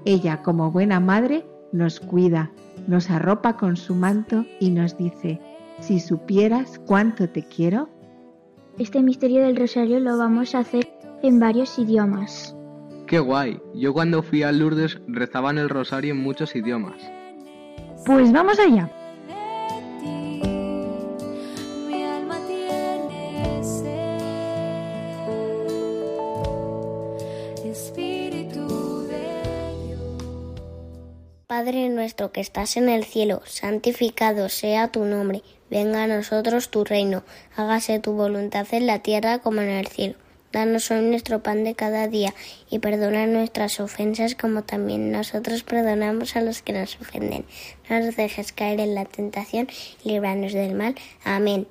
Ella, 0.05 0.43
como 0.43 0.71
buena 0.71 1.01
madre, 1.01 1.45
nos 1.73 1.99
cuida, 2.01 2.51
nos 2.87 3.11
arropa 3.11 3.57
con 3.57 3.77
su 3.77 3.95
manto 3.95 4.45
y 4.61 4.71
nos 4.71 4.97
dice, 4.97 5.41
si 5.81 5.99
supieras 6.01 6.81
cuánto 6.87 7.29
te 7.29 7.43
quiero. 7.47 7.89
Este 8.79 9.03
misterio 9.03 9.43
del 9.43 9.57
rosario 9.57 9.99
lo 10.01 10.17
vamos 10.17 10.55
a 10.55 10.61
hacer 10.61 10.91
en 11.23 11.39
varios 11.41 11.79
idiomas. 11.79 12.55
¡Qué 13.11 13.19
guay! 13.19 13.59
Yo 13.75 13.93
cuando 13.93 14.23
fui 14.23 14.45
a 14.45 14.53
Lourdes 14.53 15.01
rezaban 15.09 15.59
el 15.59 15.69
rosario 15.69 16.13
en 16.13 16.21
muchos 16.23 16.55
idiomas. 16.55 16.95
Pues 18.07 18.31
vamos 18.31 18.57
allá. 18.61 18.89
Padre 31.49 31.89
nuestro 31.89 32.31
que 32.31 32.41
estás 32.41 32.77
en 32.77 32.89
el 32.89 33.03
cielo, 33.03 33.43
santificado 33.45 34.49
sea 34.49 34.93
tu 34.93 35.05
nombre, 35.05 35.43
venga 35.69 36.05
a 36.05 36.07
nosotros 36.07 36.71
tu 36.71 36.85
reino, 36.85 37.25
hágase 37.57 37.99
tu 37.99 38.13
voluntad 38.13 38.69
en 38.71 38.87
la 38.87 39.01
tierra 39.01 39.41
como 39.41 39.61
en 39.63 39.71
el 39.71 39.89
cielo. 39.89 40.15
Danos 40.53 40.91
hoy 40.91 41.03
nuestro 41.03 41.45
pan 41.45 41.63
de 41.63 41.77
cada 41.77 42.09
día 42.09 42.35
y 42.71 42.81
perdona 42.81 43.29
nuestras 43.29 43.79
ofensas 43.79 44.35
como 44.35 44.63
también 44.65 45.13
nosotros 45.13 45.63
perdonamos 45.63 46.35
a 46.35 46.41
los 46.41 46.61
que 46.61 46.73
nos 46.73 47.01
ofenden. 47.01 47.45
No 47.89 48.01
nos 48.01 48.17
dejes 48.17 48.51
caer 48.53 48.81
en 48.81 48.97
la 48.97 49.05
tentación 49.05 49.69
y 50.03 50.09
líbranos 50.09 50.53
del 50.53 50.75
mal. 50.75 50.97
Amén. 51.25 51.69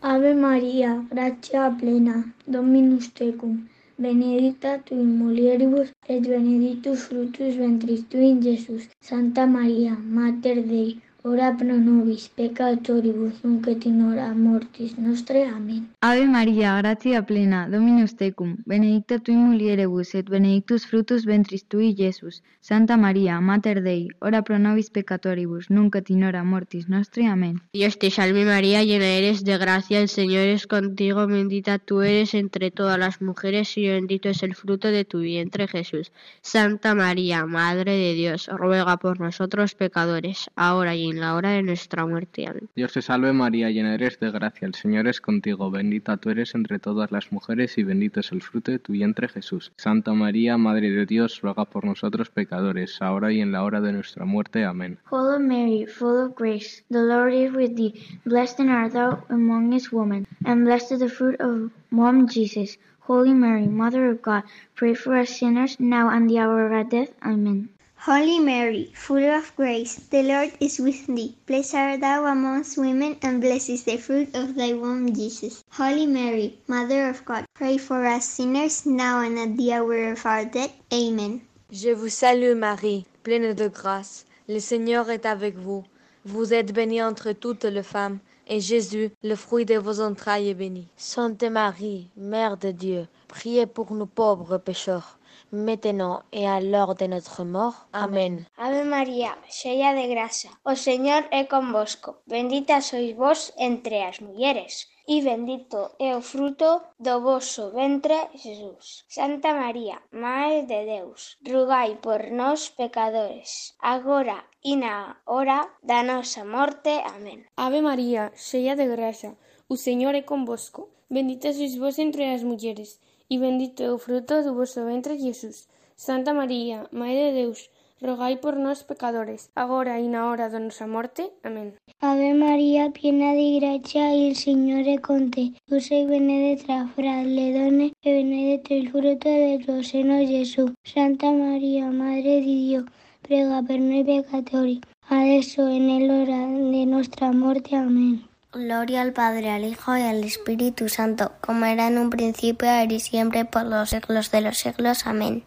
Ave 0.00 0.34
María, 0.34 1.04
gracia 1.10 1.76
plena, 1.78 2.32
Dominus 2.46 3.12
tecum, 3.12 3.68
benedicta 3.98 4.78
tu 4.78 4.94
in 4.94 5.18
mulieribus 5.18 5.92
et 6.08 6.26
benedictus 6.26 7.00
fructus 7.02 7.58
ventris 7.58 8.06
in 8.12 8.42
Jesús. 8.42 8.88
Santa 9.02 9.44
María, 9.46 9.92
Mater 10.00 10.64
Dei 10.64 11.02
Ora 11.22 11.54
pro 11.54 11.68
nobis, 11.76 12.30
peccatoribus, 12.34 13.44
nunc 13.44 13.66
et 13.68 13.84
in 13.84 13.98
hora 14.08 14.30
mortis 14.34 14.94
nostre. 14.96 15.42
Amen. 15.44 15.90
Ave 16.00 16.24
María, 16.24 16.74
gratia 16.80 17.20
plena, 17.26 17.68
Dominus 17.68 18.14
tecum, 18.16 18.54
benedicta 18.64 19.18
tui 19.18 19.36
mulieribus, 19.36 20.14
et 20.14 20.24
benedictus 20.32 20.86
fructus 20.86 21.26
ventris 21.26 21.66
tui, 21.68 21.90
Iesus. 21.92 22.42
Santa 22.62 22.96
Maria, 22.96 23.38
Mater 23.40 23.82
Dei, 23.82 24.08
ora 24.20 24.40
pro 24.40 24.58
nobis 24.58 24.88
peccatoribus, 24.88 25.68
nunc 25.68 25.94
et 25.96 26.08
in 26.10 26.24
mortis 26.46 26.88
nostre. 26.88 27.26
Amen. 27.26 27.60
Dios 27.74 27.98
te 27.98 28.10
salve 28.10 28.46
María, 28.46 28.82
llena 28.82 29.04
eres 29.18 29.44
de 29.44 29.58
gracia, 29.58 30.00
el 30.00 30.08
Señor 30.08 30.46
es 30.48 30.66
contigo, 30.66 31.26
bendita 31.26 31.78
tú 31.78 32.00
eres 32.00 32.32
entre 32.32 32.70
todas 32.70 32.98
las 32.98 33.20
mujeres, 33.20 33.76
y 33.76 33.86
bendito 33.88 34.30
es 34.30 34.42
el 34.42 34.54
fruto 34.54 34.88
de 34.88 35.04
tu 35.04 35.18
vientre, 35.18 35.68
Jesús. 35.68 36.12
Santa 36.40 36.94
María, 36.94 37.44
Madre 37.44 37.92
de 37.92 38.14
Dios, 38.14 38.48
ruega 38.50 38.96
por 38.96 39.20
nosotros 39.20 39.74
pecadores, 39.74 40.48
ahora 40.56 40.96
y 40.96 41.08
en 41.09 41.09
en 41.10 41.20
la 41.20 41.34
hora 41.34 41.50
de 41.50 41.62
nuestra 41.62 42.06
muerte. 42.06 42.44
Dios 42.76 42.92
te 42.92 43.02
salve 43.02 43.32
María, 43.32 43.68
llena 43.70 43.94
eres 43.94 44.20
de 44.20 44.30
gracia, 44.30 44.66
el 44.66 44.74
Señor 44.74 45.08
es 45.08 45.20
contigo, 45.20 45.70
bendita 45.70 46.16
tú 46.18 46.30
eres 46.30 46.54
entre 46.54 46.78
todas 46.78 47.10
las 47.10 47.32
mujeres 47.32 47.76
y 47.78 47.82
bendito 47.82 48.20
es 48.20 48.30
el 48.32 48.42
fruto 48.42 48.70
de 48.70 48.78
tu 48.78 48.92
vientre 48.92 49.28
Jesús. 49.28 49.72
Santa 49.76 50.12
María, 50.12 50.56
Madre 50.56 50.90
de 50.90 51.06
Dios, 51.06 51.40
ruega 51.42 51.64
por 51.64 51.84
nosotros 51.84 52.30
pecadores, 52.30 53.02
ahora 53.02 53.32
y 53.32 53.40
en 53.40 53.50
la 53.52 53.64
hora 53.64 53.80
de 53.80 53.92
nuestra 53.92 54.24
muerte. 54.24 54.64
Amén. 54.64 54.98
Holy 55.10 55.40
Mary, 55.42 55.86
full 55.86 56.16
of 56.20 56.34
grace, 56.36 56.84
the 56.90 57.00
Lord 57.02 57.32
is 57.34 57.52
with 57.52 57.74
thee, 57.74 57.92
blessed 58.24 58.60
art 58.68 58.92
thou 58.92 59.24
among 59.30 59.72
his 59.72 59.92
women, 59.92 60.26
and 60.46 60.64
blessed 60.64 60.98
the 61.00 61.08
fruit 61.08 61.40
of 61.40 61.70
womb 61.90 62.28
Jesus. 62.28 62.78
Holy 63.00 63.34
Mary, 63.34 63.66
Mother 63.66 64.08
of 64.10 64.20
God, 64.22 64.44
pray 64.76 64.94
for 64.94 65.16
us 65.18 65.30
sinners, 65.30 65.76
now 65.80 66.08
and 66.08 66.28
the 66.30 66.38
hour 66.38 66.64
of 66.66 66.70
our 66.72 66.84
death. 66.88 67.10
Amen. 67.24 67.70
Holy 68.06 68.38
Mary, 68.40 68.90
full 68.94 69.28
of 69.28 69.52
grace, 69.58 69.96
the 70.08 70.22
Lord 70.22 70.52
is 70.58 70.78
with 70.78 71.06
thee. 71.06 71.36
Blessed 71.46 71.74
art 71.74 72.00
thou 72.00 72.24
amongst 72.24 72.78
women, 72.78 73.18
and 73.20 73.42
blessed 73.42 73.68
is 73.68 73.84
the 73.84 73.98
fruit 73.98 74.34
of 74.34 74.54
thy 74.54 74.72
womb, 74.72 75.12
Jesus. 75.12 75.62
Holy 75.70 76.06
Mary, 76.06 76.56
Mother 76.66 77.10
of 77.10 77.22
God, 77.26 77.44
pray 77.52 77.76
for 77.76 78.06
us 78.06 78.24
sinners, 78.24 78.86
now 78.86 79.20
and 79.20 79.38
at 79.38 79.54
the 79.54 79.74
hour 79.74 80.10
of 80.12 80.24
our 80.24 80.46
death. 80.46 80.72
Amen. 80.90 81.42
Je 81.70 81.90
vous 81.92 82.08
salue 82.08 82.54
Marie, 82.56 83.04
pleine 83.22 83.52
de 83.52 83.68
grâce. 83.68 84.24
Le 84.48 84.60
Seigneur 84.60 85.10
est 85.10 85.26
avec 85.26 85.58
vous. 85.58 85.84
Vous 86.24 86.54
êtes 86.54 86.72
bénie 86.72 87.02
entre 87.02 87.32
toutes 87.32 87.64
les 87.68 87.82
femmes, 87.84 88.18
et 88.48 88.60
Jésus, 88.60 89.10
le 89.22 89.34
fruit 89.36 89.66
de 89.66 89.76
vos 89.78 90.00
entrailles, 90.00 90.48
est 90.48 90.54
béni. 90.54 90.88
Sainte 90.96 91.42
Marie, 91.42 92.08
Mère 92.16 92.56
de 92.56 92.70
Dieu, 92.70 93.06
priez 93.28 93.66
pour 93.66 93.92
nous 93.92 94.06
pauvres 94.06 94.56
pécheurs 94.56 95.18
maintenant 95.50 96.24
e 96.30 96.46
a 96.46 96.60
l'heure 96.60 96.94
de 96.94 97.08
notre 97.08 97.44
mort. 97.44 97.76
Amén. 97.92 98.46
Ave 98.56 98.84
María, 98.84 99.36
cheia 99.48 99.90
de 99.98 100.06
graça, 100.14 100.48
o 100.62 100.74
Señor 100.86 101.22
é 101.38 101.42
convosco. 101.54 102.10
Bendita 102.32 102.76
sois 102.88 103.10
vos 103.20 103.40
entre 103.68 103.96
as 104.08 104.16
mulleres, 104.26 104.74
e 105.08 105.16
bendito 105.28 105.80
é 105.98 106.10
o 106.16 106.22
fruto 106.32 106.70
do 107.06 107.14
vosso 107.28 107.62
ventre, 107.78 108.16
Jesús. 108.42 108.86
Santa 109.16 109.50
María, 109.62 109.96
Mãe 110.22 110.52
de 110.70 110.80
Deus, 110.94 111.20
rugai 111.50 111.90
por 112.04 112.20
nós 112.40 112.60
pecadores, 112.78 113.50
agora 113.94 114.38
e 114.62 114.72
na 114.82 114.98
hora 115.36 115.60
da 115.90 116.00
nossa 116.10 116.42
morte. 116.54 116.92
Amén. 117.14 117.40
Ave 117.64 117.80
María, 117.88 118.24
cheia 118.46 118.72
de 118.80 118.86
graça, 118.94 119.30
o 119.66 119.74
Señor 119.86 120.14
é 120.14 120.22
convosco. 120.32 120.82
Bendita 121.18 121.48
sois 121.52 121.74
vos 121.76 121.98
entre 121.98 122.22
las 122.30 122.44
mujeres, 122.44 123.00
y 123.28 123.38
bendito 123.38 123.82
es 123.82 123.90
el 123.90 123.98
fruto 123.98 124.44
de 124.44 124.50
vuestro 124.52 124.84
ventre, 124.84 125.18
Jesús. 125.18 125.66
Santa 125.96 126.32
María, 126.32 126.86
Madre 126.92 127.32
de 127.32 127.40
Dios, 127.46 127.68
rogai 128.00 128.40
por 128.40 128.54
nós 128.56 128.84
pecadores, 128.84 129.50
ahora 129.56 129.98
y 129.98 130.06
en 130.06 130.12
la 130.12 130.26
hora 130.30 130.48
de 130.50 130.60
nuestra 130.60 130.86
muerte. 130.86 131.24
Amén. 131.42 131.74
Ave 131.98 132.32
María, 132.34 132.92
llena 132.92 133.34
de 133.34 133.58
gracia, 133.58 134.14
el 134.14 134.36
Señor 134.36 134.86
es 134.86 135.00
contigo. 135.00 135.56
Tú 135.66 135.80
sois 135.80 136.06
bendita, 136.08 136.86
fra 136.94 137.24
le 137.24 137.90
y 137.90 137.92
e 138.06 138.10
benedetto 138.20 138.72
el 138.78 138.88
fruto 138.92 139.28
de 139.28 139.58
tu 139.66 139.82
seno, 139.82 140.14
Jesús. 140.18 140.70
Santa 140.84 141.32
María, 141.32 141.90
Madre 141.90 142.34
de 142.40 142.56
Dios, 142.68 142.84
prega 143.26 143.58
por 143.64 143.80
pecadores, 144.06 144.78
ahora 145.08 145.40
y 145.72 145.76
en 145.82 145.90
el 145.96 146.06
hora 146.08 146.40
de 146.46 146.86
nuestra 146.86 147.32
muerte. 147.32 147.74
Amén. 147.74 148.29
Gloria 148.52 149.02
al 149.02 149.12
Padre, 149.12 149.52
al 149.52 149.64
Hijo 149.64 149.96
y 149.96 150.02
al 150.02 150.24
Espíritu 150.24 150.88
Santo, 150.88 151.30
como 151.40 151.66
era 151.66 151.86
en 151.86 151.98
un 151.98 152.10
principio, 152.10 152.68
ahora 152.68 152.92
y 152.92 152.98
siempre, 152.98 153.44
por 153.44 153.62
los 153.64 153.90
siglos 153.90 154.32
de 154.32 154.40
los 154.40 154.58
siglos. 154.58 155.06
Amén. 155.06 155.44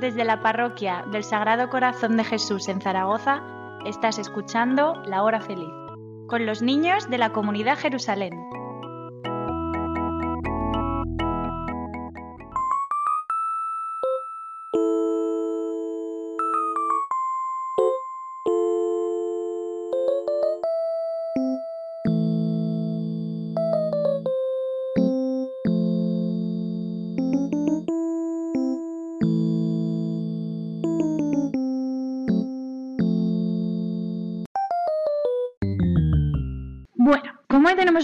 Desde 0.00 0.24
la 0.24 0.40
parroquia 0.40 1.04
del 1.12 1.22
Sagrado 1.22 1.68
Corazón 1.68 2.16
de 2.16 2.24
Jesús 2.24 2.66
en 2.68 2.80
Zaragoza, 2.80 3.42
estás 3.84 4.18
escuchando 4.18 5.02
La 5.04 5.22
Hora 5.22 5.42
Feliz, 5.42 5.68
con 6.30 6.46
los 6.46 6.62
niños 6.62 7.10
de 7.10 7.18
la 7.18 7.30
comunidad 7.30 7.76
Jerusalén. 7.78 8.32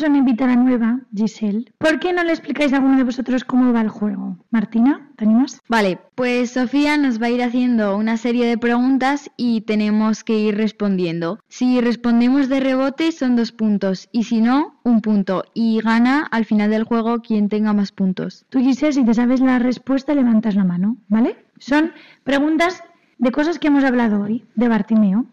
una 0.06 0.18
invitada 0.18 0.54
nueva, 0.54 1.00
Giselle, 1.14 1.66
¿por 1.78 1.98
qué 1.98 2.12
no 2.12 2.22
le 2.22 2.30
explicáis 2.32 2.72
a 2.72 2.76
alguno 2.76 2.96
de 2.98 3.02
vosotros 3.04 3.42
cómo 3.44 3.72
va 3.72 3.80
el 3.80 3.88
juego? 3.88 4.36
Martina, 4.50 5.08
¿te 5.16 5.24
animas? 5.24 5.60
Vale, 5.68 5.98
pues 6.14 6.52
Sofía 6.52 6.96
nos 6.96 7.20
va 7.20 7.26
a 7.26 7.30
ir 7.30 7.42
haciendo 7.42 7.96
una 7.96 8.16
serie 8.16 8.46
de 8.46 8.56
preguntas 8.58 9.30
y 9.36 9.62
tenemos 9.62 10.22
que 10.22 10.38
ir 10.38 10.56
respondiendo. 10.56 11.40
Si 11.48 11.80
respondemos 11.80 12.48
de 12.48 12.60
rebote 12.60 13.10
son 13.10 13.34
dos 13.34 13.50
puntos 13.50 14.08
y 14.12 14.24
si 14.24 14.40
no, 14.40 14.78
un 14.84 15.00
punto. 15.00 15.42
Y 15.54 15.80
gana 15.80 16.24
al 16.30 16.44
final 16.44 16.70
del 16.70 16.84
juego 16.84 17.20
quien 17.20 17.48
tenga 17.48 17.72
más 17.72 17.90
puntos. 17.90 18.46
Tú, 18.50 18.60
Giselle, 18.60 18.92
si 18.92 19.04
te 19.04 19.14
sabes 19.14 19.40
la 19.40 19.58
respuesta, 19.58 20.14
levantas 20.14 20.54
la 20.54 20.64
mano, 20.64 20.96
¿vale? 21.08 21.44
Son 21.58 21.90
preguntas 22.22 22.82
de 23.18 23.32
cosas 23.32 23.58
que 23.58 23.66
hemos 23.66 23.82
hablado 23.84 24.20
hoy, 24.22 24.44
de 24.54 24.68
Bartimeo, 24.68 25.24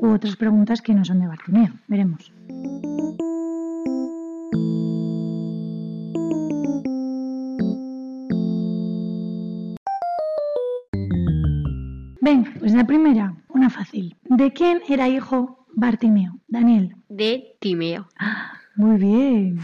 u 0.00 0.08
otras 0.08 0.36
preguntas 0.36 0.80
que 0.80 0.94
no 0.94 1.04
son 1.04 1.20
de 1.20 1.26
Bartimeo. 1.26 1.72
Veremos. 1.88 2.32
es 12.30 12.46
pues 12.58 12.72
la 12.72 12.84
primera, 12.84 13.34
una 13.48 13.70
fácil. 13.70 14.16
¿De 14.24 14.52
quién 14.52 14.80
era 14.88 15.08
hijo 15.08 15.66
Bartimeo? 15.72 16.32
Daniel. 16.46 16.94
De 17.08 17.56
Timeo. 17.60 18.06
muy 18.76 18.96
bien. 18.98 19.60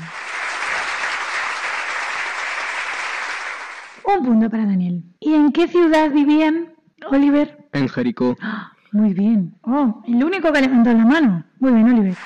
Un 4.07 4.25
punto 4.25 4.49
para 4.51 4.65
Daniel. 4.67 5.03
¿Y 5.21 5.35
en 5.35 5.53
qué 5.53 5.69
ciudad 5.69 6.11
vivían, 6.11 6.75
Oliver? 7.11 7.67
En 7.73 7.89
Jericó. 7.89 8.35
muy 8.93 9.13
bien. 9.13 9.55
Oh, 9.63 10.03
el 10.07 10.23
único 10.25 10.51
que 10.53 10.63
levantó 10.63 10.93
la 10.95 11.05
mano. 11.05 11.45
Muy 11.61 11.73
bien, 11.73 11.87
Oliver. 11.91 12.17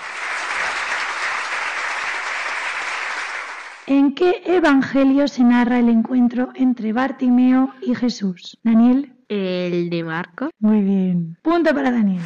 ¿En 3.88 4.14
qué 4.14 4.42
evangelio 4.44 5.26
se 5.28 5.42
narra 5.44 5.78
el 5.80 5.88
encuentro 5.88 6.50
entre 6.54 6.92
Bartimeo 6.92 7.70
y 7.82 7.94
Jesús? 7.96 8.58
Daniel 8.62 9.14
el 9.28 9.90
de 9.90 10.04
Marco. 10.04 10.50
Muy 10.58 10.80
bien. 10.82 11.36
Punto 11.42 11.74
para 11.74 11.90
Daniel. 11.90 12.22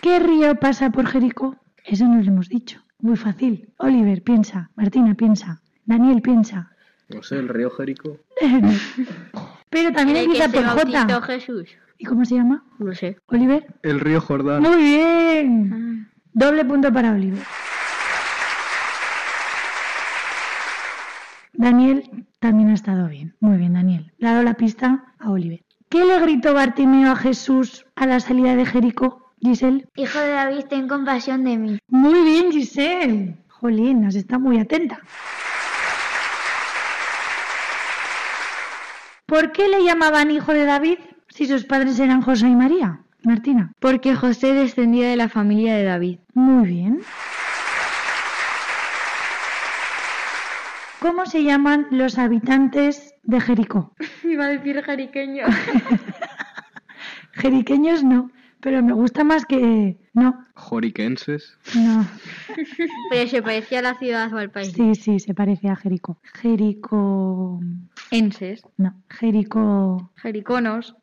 ¿Qué 0.00 0.18
río 0.18 0.54
pasa 0.56 0.90
por 0.90 1.06
Jericó? 1.06 1.56
Eso 1.84 2.06
nos 2.06 2.24
lo 2.26 2.32
hemos 2.32 2.48
dicho. 2.48 2.80
Muy 2.98 3.16
fácil. 3.16 3.72
Oliver, 3.78 4.22
piensa. 4.22 4.70
Martina, 4.74 5.14
piensa. 5.14 5.62
Daniel, 5.84 6.22
piensa. 6.22 6.70
No 7.08 7.22
sé, 7.22 7.38
el 7.38 7.48
río 7.48 7.70
Jericó. 7.70 8.16
Pero 9.70 9.92
también 9.92 10.16
es 10.18 10.24
empieza 10.40 10.48
por 10.50 10.64
J. 10.86 11.06
¿Y 11.98 12.04
cómo 12.06 12.24
se 12.24 12.34
llama? 12.36 12.64
No 12.78 12.94
sé. 12.94 13.18
¿Oliver? 13.26 13.66
El 13.82 14.00
río 14.00 14.20
Jordán. 14.20 14.62
Muy 14.62 14.76
bien. 14.76 15.70
Ah. 16.08 16.14
Doble 16.32 16.64
punto 16.64 16.92
para 16.92 17.12
Oliver. 17.12 17.42
Daniel, 21.54 22.26
también 22.44 22.68
ha 22.68 22.74
estado 22.74 23.08
bien. 23.08 23.34
Muy 23.40 23.56
bien, 23.56 23.72
Daniel. 23.72 24.12
Le 24.18 24.28
ha 24.28 24.42
la 24.42 24.52
pista 24.52 25.14
a 25.18 25.30
Oliver. 25.30 25.60
¿Qué 25.88 26.04
le 26.04 26.20
gritó 26.20 26.52
Bartimeo 26.52 27.10
a 27.10 27.16
Jesús 27.16 27.86
a 27.96 28.04
la 28.04 28.20
salida 28.20 28.54
de 28.54 28.66
Jericó? 28.66 29.30
Giselle. 29.40 29.86
Hijo 29.96 30.18
de 30.20 30.28
David, 30.28 30.64
ten 30.68 30.86
compasión 30.86 31.42
de 31.44 31.56
mí. 31.56 31.78
Muy 31.88 32.22
bien, 32.22 32.52
Giselle. 32.52 33.38
Jolín, 33.48 34.02
nos 34.02 34.14
está 34.14 34.38
muy 34.38 34.58
atenta. 34.58 35.00
¿Por 39.24 39.50
qué 39.52 39.66
le 39.68 39.82
llamaban 39.82 40.30
hijo 40.30 40.52
de 40.52 40.66
David 40.66 40.98
si 41.30 41.46
sus 41.46 41.64
padres 41.64 41.98
eran 41.98 42.20
José 42.20 42.48
y 42.48 42.54
María? 42.54 43.00
Martina. 43.22 43.72
Porque 43.80 44.14
José 44.16 44.52
descendía 44.52 45.08
de 45.08 45.16
la 45.16 45.30
familia 45.30 45.74
de 45.76 45.84
David. 45.84 46.18
Muy 46.34 46.66
bien. 46.68 47.00
¿Cómo 51.04 51.26
se 51.26 51.44
llaman 51.44 51.86
los 51.90 52.16
habitantes 52.16 53.12
de 53.24 53.38
Jericó? 53.38 53.92
Iba 54.24 54.46
a 54.46 54.48
decir 54.48 54.82
jeriqueño 54.82 55.44
jeriqueños 57.34 58.02
no, 58.02 58.30
pero 58.60 58.82
me 58.82 58.94
gusta 58.94 59.22
más 59.22 59.44
que... 59.44 59.98
No. 60.14 60.46
¿Joriquenses? 60.54 61.58
No. 61.76 62.06
pero 63.10 63.28
se 63.28 63.42
parecía 63.42 63.80
a 63.80 63.82
la 63.82 63.94
ciudad 63.98 64.32
o 64.32 64.38
al 64.38 64.50
país. 64.50 64.72
Sí, 64.72 64.94
sí, 64.94 65.20
se 65.20 65.34
parece 65.34 65.68
a 65.68 65.76
Jericó. 65.76 66.18
Jerico... 66.40 67.60
Enses. 68.10 68.62
No, 68.78 68.94
Jerico... 69.10 70.10
Jericonos. 70.16 70.96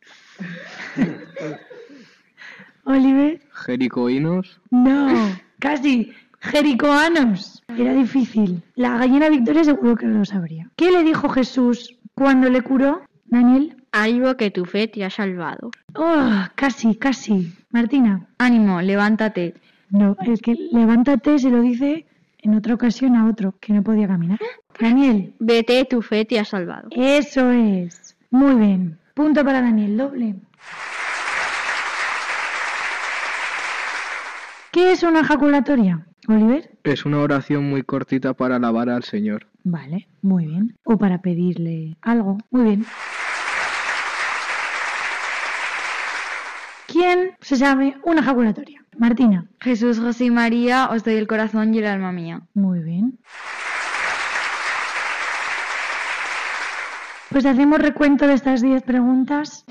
Oliver. 2.86 3.40
Jericoinos. 3.54 4.62
No, 4.72 5.14
casi. 5.60 6.12
Jericoanos. 6.42 7.64
Era 7.68 7.94
difícil. 7.94 8.64
La 8.76 8.98
gallina 8.98 9.30
Victoria 9.30 9.64
seguro 9.64 9.96
que 9.96 10.08
no 10.08 10.20
lo 10.20 10.26
sabría. 10.26 10.70
¿Qué 10.76 10.92
le 10.92 11.04
dijo 11.04 11.30
Jesús 11.30 11.96
cuando 12.16 12.50
le 12.50 12.62
curó, 12.62 13.02
Daniel? 13.26 13.78
Algo 13.92 14.36
que 14.38 14.50
tu 14.52 14.66
fe 14.66 14.88
te 14.88 15.06
ha 15.06 15.10
salvado. 15.10 15.70
Oh, 15.96 16.30
casi, 16.56 16.96
casi. 16.96 17.54
Martina. 17.72 18.26
Ánimo, 18.40 18.82
levántate. 18.82 19.54
No, 19.90 20.18
es 20.26 20.42
que 20.42 20.56
levántate 20.72 21.38
se 21.40 21.50
lo 21.50 21.62
dice 21.62 22.06
en 22.40 22.56
otra 22.56 22.74
ocasión 22.74 23.16
a 23.16 23.28
otro 23.30 23.54
que 23.60 23.74
no 23.74 23.84
podía 23.84 24.08
caminar. 24.08 24.40
Daniel. 24.80 25.36
Vete, 25.40 25.86
tu 25.86 26.02
fe 26.02 26.26
te 26.26 26.40
ha 26.40 26.46
salvado. 26.46 26.88
Eso 26.92 27.52
es. 27.52 28.16
Muy 28.32 28.56
bien. 28.56 28.98
Punto 29.14 29.46
para 29.46 29.62
Daniel, 29.62 29.96
doble. 29.98 30.36
¿Qué 34.72 34.94
es 34.94 35.04
una 35.04 35.20
ejaculatoria? 35.20 36.08
Oliver. 36.28 36.70
Es 36.84 37.06
una 37.06 37.20
oración 37.20 37.68
muy 37.70 37.82
cortita 37.84 38.34
para 38.34 38.58
alabar 38.58 38.90
al 38.90 39.04
Señor. 39.04 39.48
Vale, 39.64 40.08
muy 40.22 40.46
bien. 40.46 40.76
O 40.84 40.98
para 40.98 41.22
pedirle 41.22 41.98
algo. 42.02 42.38
Muy 42.52 42.64
bien. 42.64 42.86
¿Quién 46.88 47.32
se 47.42 47.56
sabe 47.56 47.98
una 48.04 48.22
jaculatoria? 48.22 48.84
Martina. 48.98 49.48
Jesús, 49.62 50.00
José 50.00 50.26
y 50.26 50.32
María, 50.32 50.90
os 50.92 51.04
doy 51.04 51.16
el 51.16 51.28
corazón 51.28 51.74
y 51.74 51.80
el 51.80 51.88
alma 51.88 52.12
mía. 52.12 52.42
Muy 52.54 52.80
bien. 52.80 53.18
Pues 57.32 57.46
hacemos 57.46 57.80
recuento 57.80 58.28
de 58.28 58.34
estas 58.34 58.62
10 58.62 58.84
preguntas. 58.84 59.64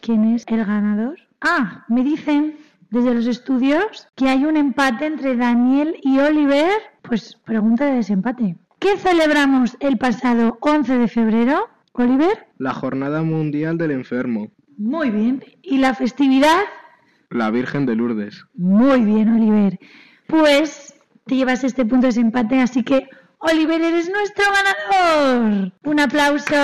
¿Quién 0.00 0.24
es 0.34 0.44
el 0.48 0.64
ganador? 0.64 1.18
Ah, 1.42 1.84
me 1.88 2.04
dicen 2.04 2.58
desde 2.90 3.14
los 3.14 3.26
estudios 3.26 4.08
que 4.14 4.28
hay 4.28 4.44
un 4.44 4.56
empate 4.58 5.06
entre 5.06 5.36
Daniel 5.36 5.96
y 6.02 6.18
Oliver. 6.18 6.70
Pues 7.02 7.36
pregunta 7.44 7.86
de 7.86 7.94
desempate. 7.94 8.56
¿Qué 8.78 8.96
celebramos 8.98 9.76
el 9.80 9.96
pasado 9.96 10.58
11 10.60 10.98
de 10.98 11.08
febrero, 11.08 11.68
Oliver? 11.92 12.46
La 12.58 12.74
Jornada 12.74 13.22
Mundial 13.22 13.78
del 13.78 13.90
Enfermo. 13.92 14.50
Muy 14.76 15.10
bien. 15.10 15.42
¿Y 15.62 15.78
la 15.78 15.94
festividad? 15.94 16.60
La 17.30 17.50
Virgen 17.50 17.86
de 17.86 17.94
Lourdes. 17.96 18.44
Muy 18.54 19.00
bien, 19.02 19.34
Oliver. 19.34 19.78
Pues 20.26 20.94
te 21.26 21.36
llevas 21.36 21.64
este 21.64 21.84
punto 21.84 22.02
de 22.06 22.08
desempate, 22.08 22.60
así 22.60 22.82
que 22.82 23.08
Oliver, 23.38 23.80
eres 23.80 24.10
nuestro 24.10 24.44
ganador. 24.52 25.72
Un 25.84 26.00
aplauso. 26.00 26.56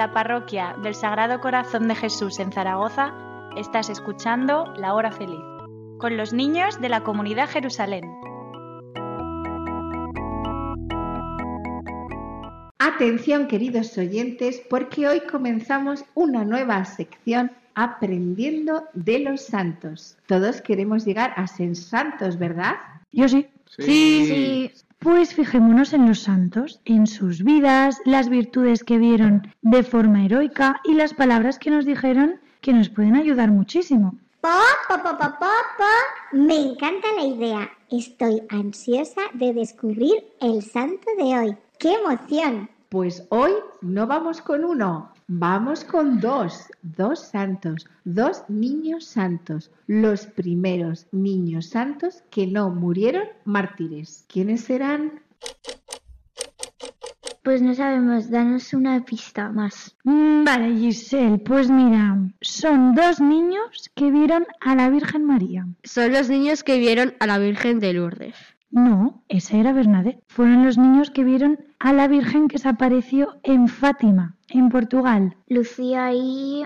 la 0.00 0.12
parroquia 0.14 0.74
del 0.82 0.94
Sagrado 0.94 1.40
Corazón 1.42 1.86
de 1.86 1.94
Jesús 1.94 2.38
en 2.38 2.50
Zaragoza, 2.52 3.12
estás 3.58 3.90
escuchando 3.90 4.72
La 4.78 4.94
Hora 4.94 5.12
Feliz, 5.12 5.42
con 5.98 6.16
los 6.16 6.32
niños 6.32 6.80
de 6.80 6.88
la 6.88 7.02
comunidad 7.02 7.50
Jerusalén. 7.50 8.10
Atención 12.78 13.46
queridos 13.46 13.98
oyentes, 13.98 14.62
porque 14.70 15.06
hoy 15.06 15.20
comenzamos 15.30 16.06
una 16.14 16.46
nueva 16.46 16.82
sección 16.86 17.52
aprendiendo 17.74 18.84
de 18.94 19.18
los 19.18 19.42
santos. 19.42 20.16
Todos 20.26 20.62
queremos 20.62 21.04
llegar 21.04 21.34
a 21.36 21.46
ser 21.46 21.76
santos, 21.76 22.38
¿verdad? 22.38 22.72
Yo 23.12 23.28
sí. 23.28 23.48
Sí. 23.66 23.82
sí. 23.84 24.70
sí. 24.74 24.84
Pues 25.02 25.32
fijémonos 25.34 25.94
en 25.94 26.06
los 26.06 26.20
santos, 26.20 26.82
en 26.84 27.06
sus 27.06 27.42
vidas, 27.42 27.96
las 28.04 28.28
virtudes 28.28 28.84
que 28.84 28.98
vieron 28.98 29.50
de 29.62 29.82
forma 29.82 30.26
heroica 30.26 30.78
y 30.84 30.92
las 30.92 31.14
palabras 31.14 31.58
que 31.58 31.70
nos 31.70 31.86
dijeron 31.86 32.38
que 32.60 32.74
nos 32.74 32.90
pueden 32.90 33.16
ayudar 33.16 33.50
muchísimo. 33.50 34.18
Pa, 34.42 34.60
pa, 34.90 35.02
pa, 35.02 35.16
pa, 35.16 35.38
pa, 35.38 35.58
Me 36.32 36.54
encanta 36.54 37.08
la 37.16 37.24
idea. 37.24 37.70
Estoy 37.90 38.42
ansiosa 38.50 39.22
de 39.32 39.54
descubrir 39.54 40.22
el 40.38 40.62
santo 40.62 41.08
de 41.16 41.24
hoy. 41.38 41.56
¡Qué 41.78 41.94
emoción! 41.94 42.68
Pues 42.90 43.24
hoy 43.30 43.52
no 43.80 44.06
vamos 44.06 44.42
con 44.42 44.64
uno, 44.66 45.14
Vamos 45.32 45.84
con 45.84 46.18
dos, 46.18 46.64
dos 46.82 47.20
santos, 47.30 47.86
dos 48.02 48.42
niños 48.50 49.04
santos, 49.04 49.70
los 49.86 50.26
primeros 50.26 51.06
niños 51.12 51.66
santos 51.68 52.24
que 52.32 52.48
no 52.48 52.70
murieron 52.70 53.22
mártires. 53.44 54.24
¿Quiénes 54.28 54.62
serán? 54.62 55.22
Pues 57.44 57.62
no 57.62 57.74
sabemos, 57.76 58.28
danos 58.28 58.74
una 58.74 59.04
pista 59.04 59.50
más. 59.52 59.96
Mm, 60.02 60.42
vale, 60.42 60.76
Giselle, 60.76 61.38
pues 61.38 61.70
mira, 61.70 62.18
son 62.40 62.96
dos 62.96 63.20
niños 63.20 63.88
que 63.94 64.10
vieron 64.10 64.48
a 64.60 64.74
la 64.74 64.90
Virgen 64.90 65.24
María. 65.26 65.64
Son 65.84 66.10
los 66.12 66.28
niños 66.28 66.64
que 66.64 66.80
vieron 66.80 67.14
a 67.20 67.28
la 67.28 67.38
Virgen 67.38 67.78
de 67.78 67.92
Lourdes. 67.92 68.34
No, 68.70 69.22
esa 69.28 69.56
era 69.56 69.72
Bernadette. 69.72 70.22
Fueron 70.28 70.64
los 70.64 70.78
niños 70.78 71.10
que 71.10 71.24
vieron 71.24 71.58
a 71.80 71.92
la 71.92 72.06
Virgen 72.06 72.48
que 72.48 72.58
se 72.58 72.68
apareció 72.68 73.34
en 73.42 73.68
Fátima, 73.68 74.36
en 74.48 74.68
Portugal. 74.68 75.36
Lucía 75.48 76.12
y... 76.14 76.64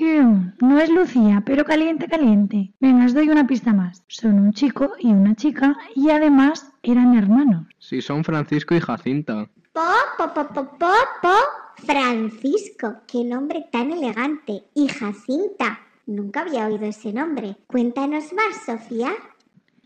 Em, 0.00 0.52
no 0.60 0.80
es 0.80 0.90
Lucía, 0.90 1.42
pero 1.46 1.64
caliente, 1.64 2.08
caliente. 2.08 2.72
Venga, 2.80 3.04
os 3.06 3.14
doy 3.14 3.28
una 3.28 3.46
pista 3.46 3.72
más. 3.72 4.02
Son 4.08 4.40
un 4.40 4.52
chico 4.52 4.92
y 4.98 5.08
una 5.08 5.34
chica 5.36 5.76
y 5.94 6.10
además 6.10 6.72
eran 6.82 7.14
hermanos. 7.14 7.66
Sí, 7.78 8.00
son 8.02 8.24
Francisco 8.24 8.74
y 8.74 8.80
Jacinta. 8.80 9.48
Po, 9.72 9.80
po, 10.18 10.32
po, 10.34 10.48
po, 10.48 10.68
po, 10.78 10.90
po. 11.22 11.32
Francisco, 11.76 12.94
qué 13.06 13.24
nombre 13.24 13.66
tan 13.70 13.92
elegante. 13.92 14.64
Y 14.74 14.88
Jacinta, 14.88 15.80
nunca 16.06 16.40
había 16.40 16.66
oído 16.66 16.86
ese 16.86 17.12
nombre. 17.12 17.58
Cuéntanos 17.68 18.32
más, 18.32 18.64
Sofía 18.66 19.12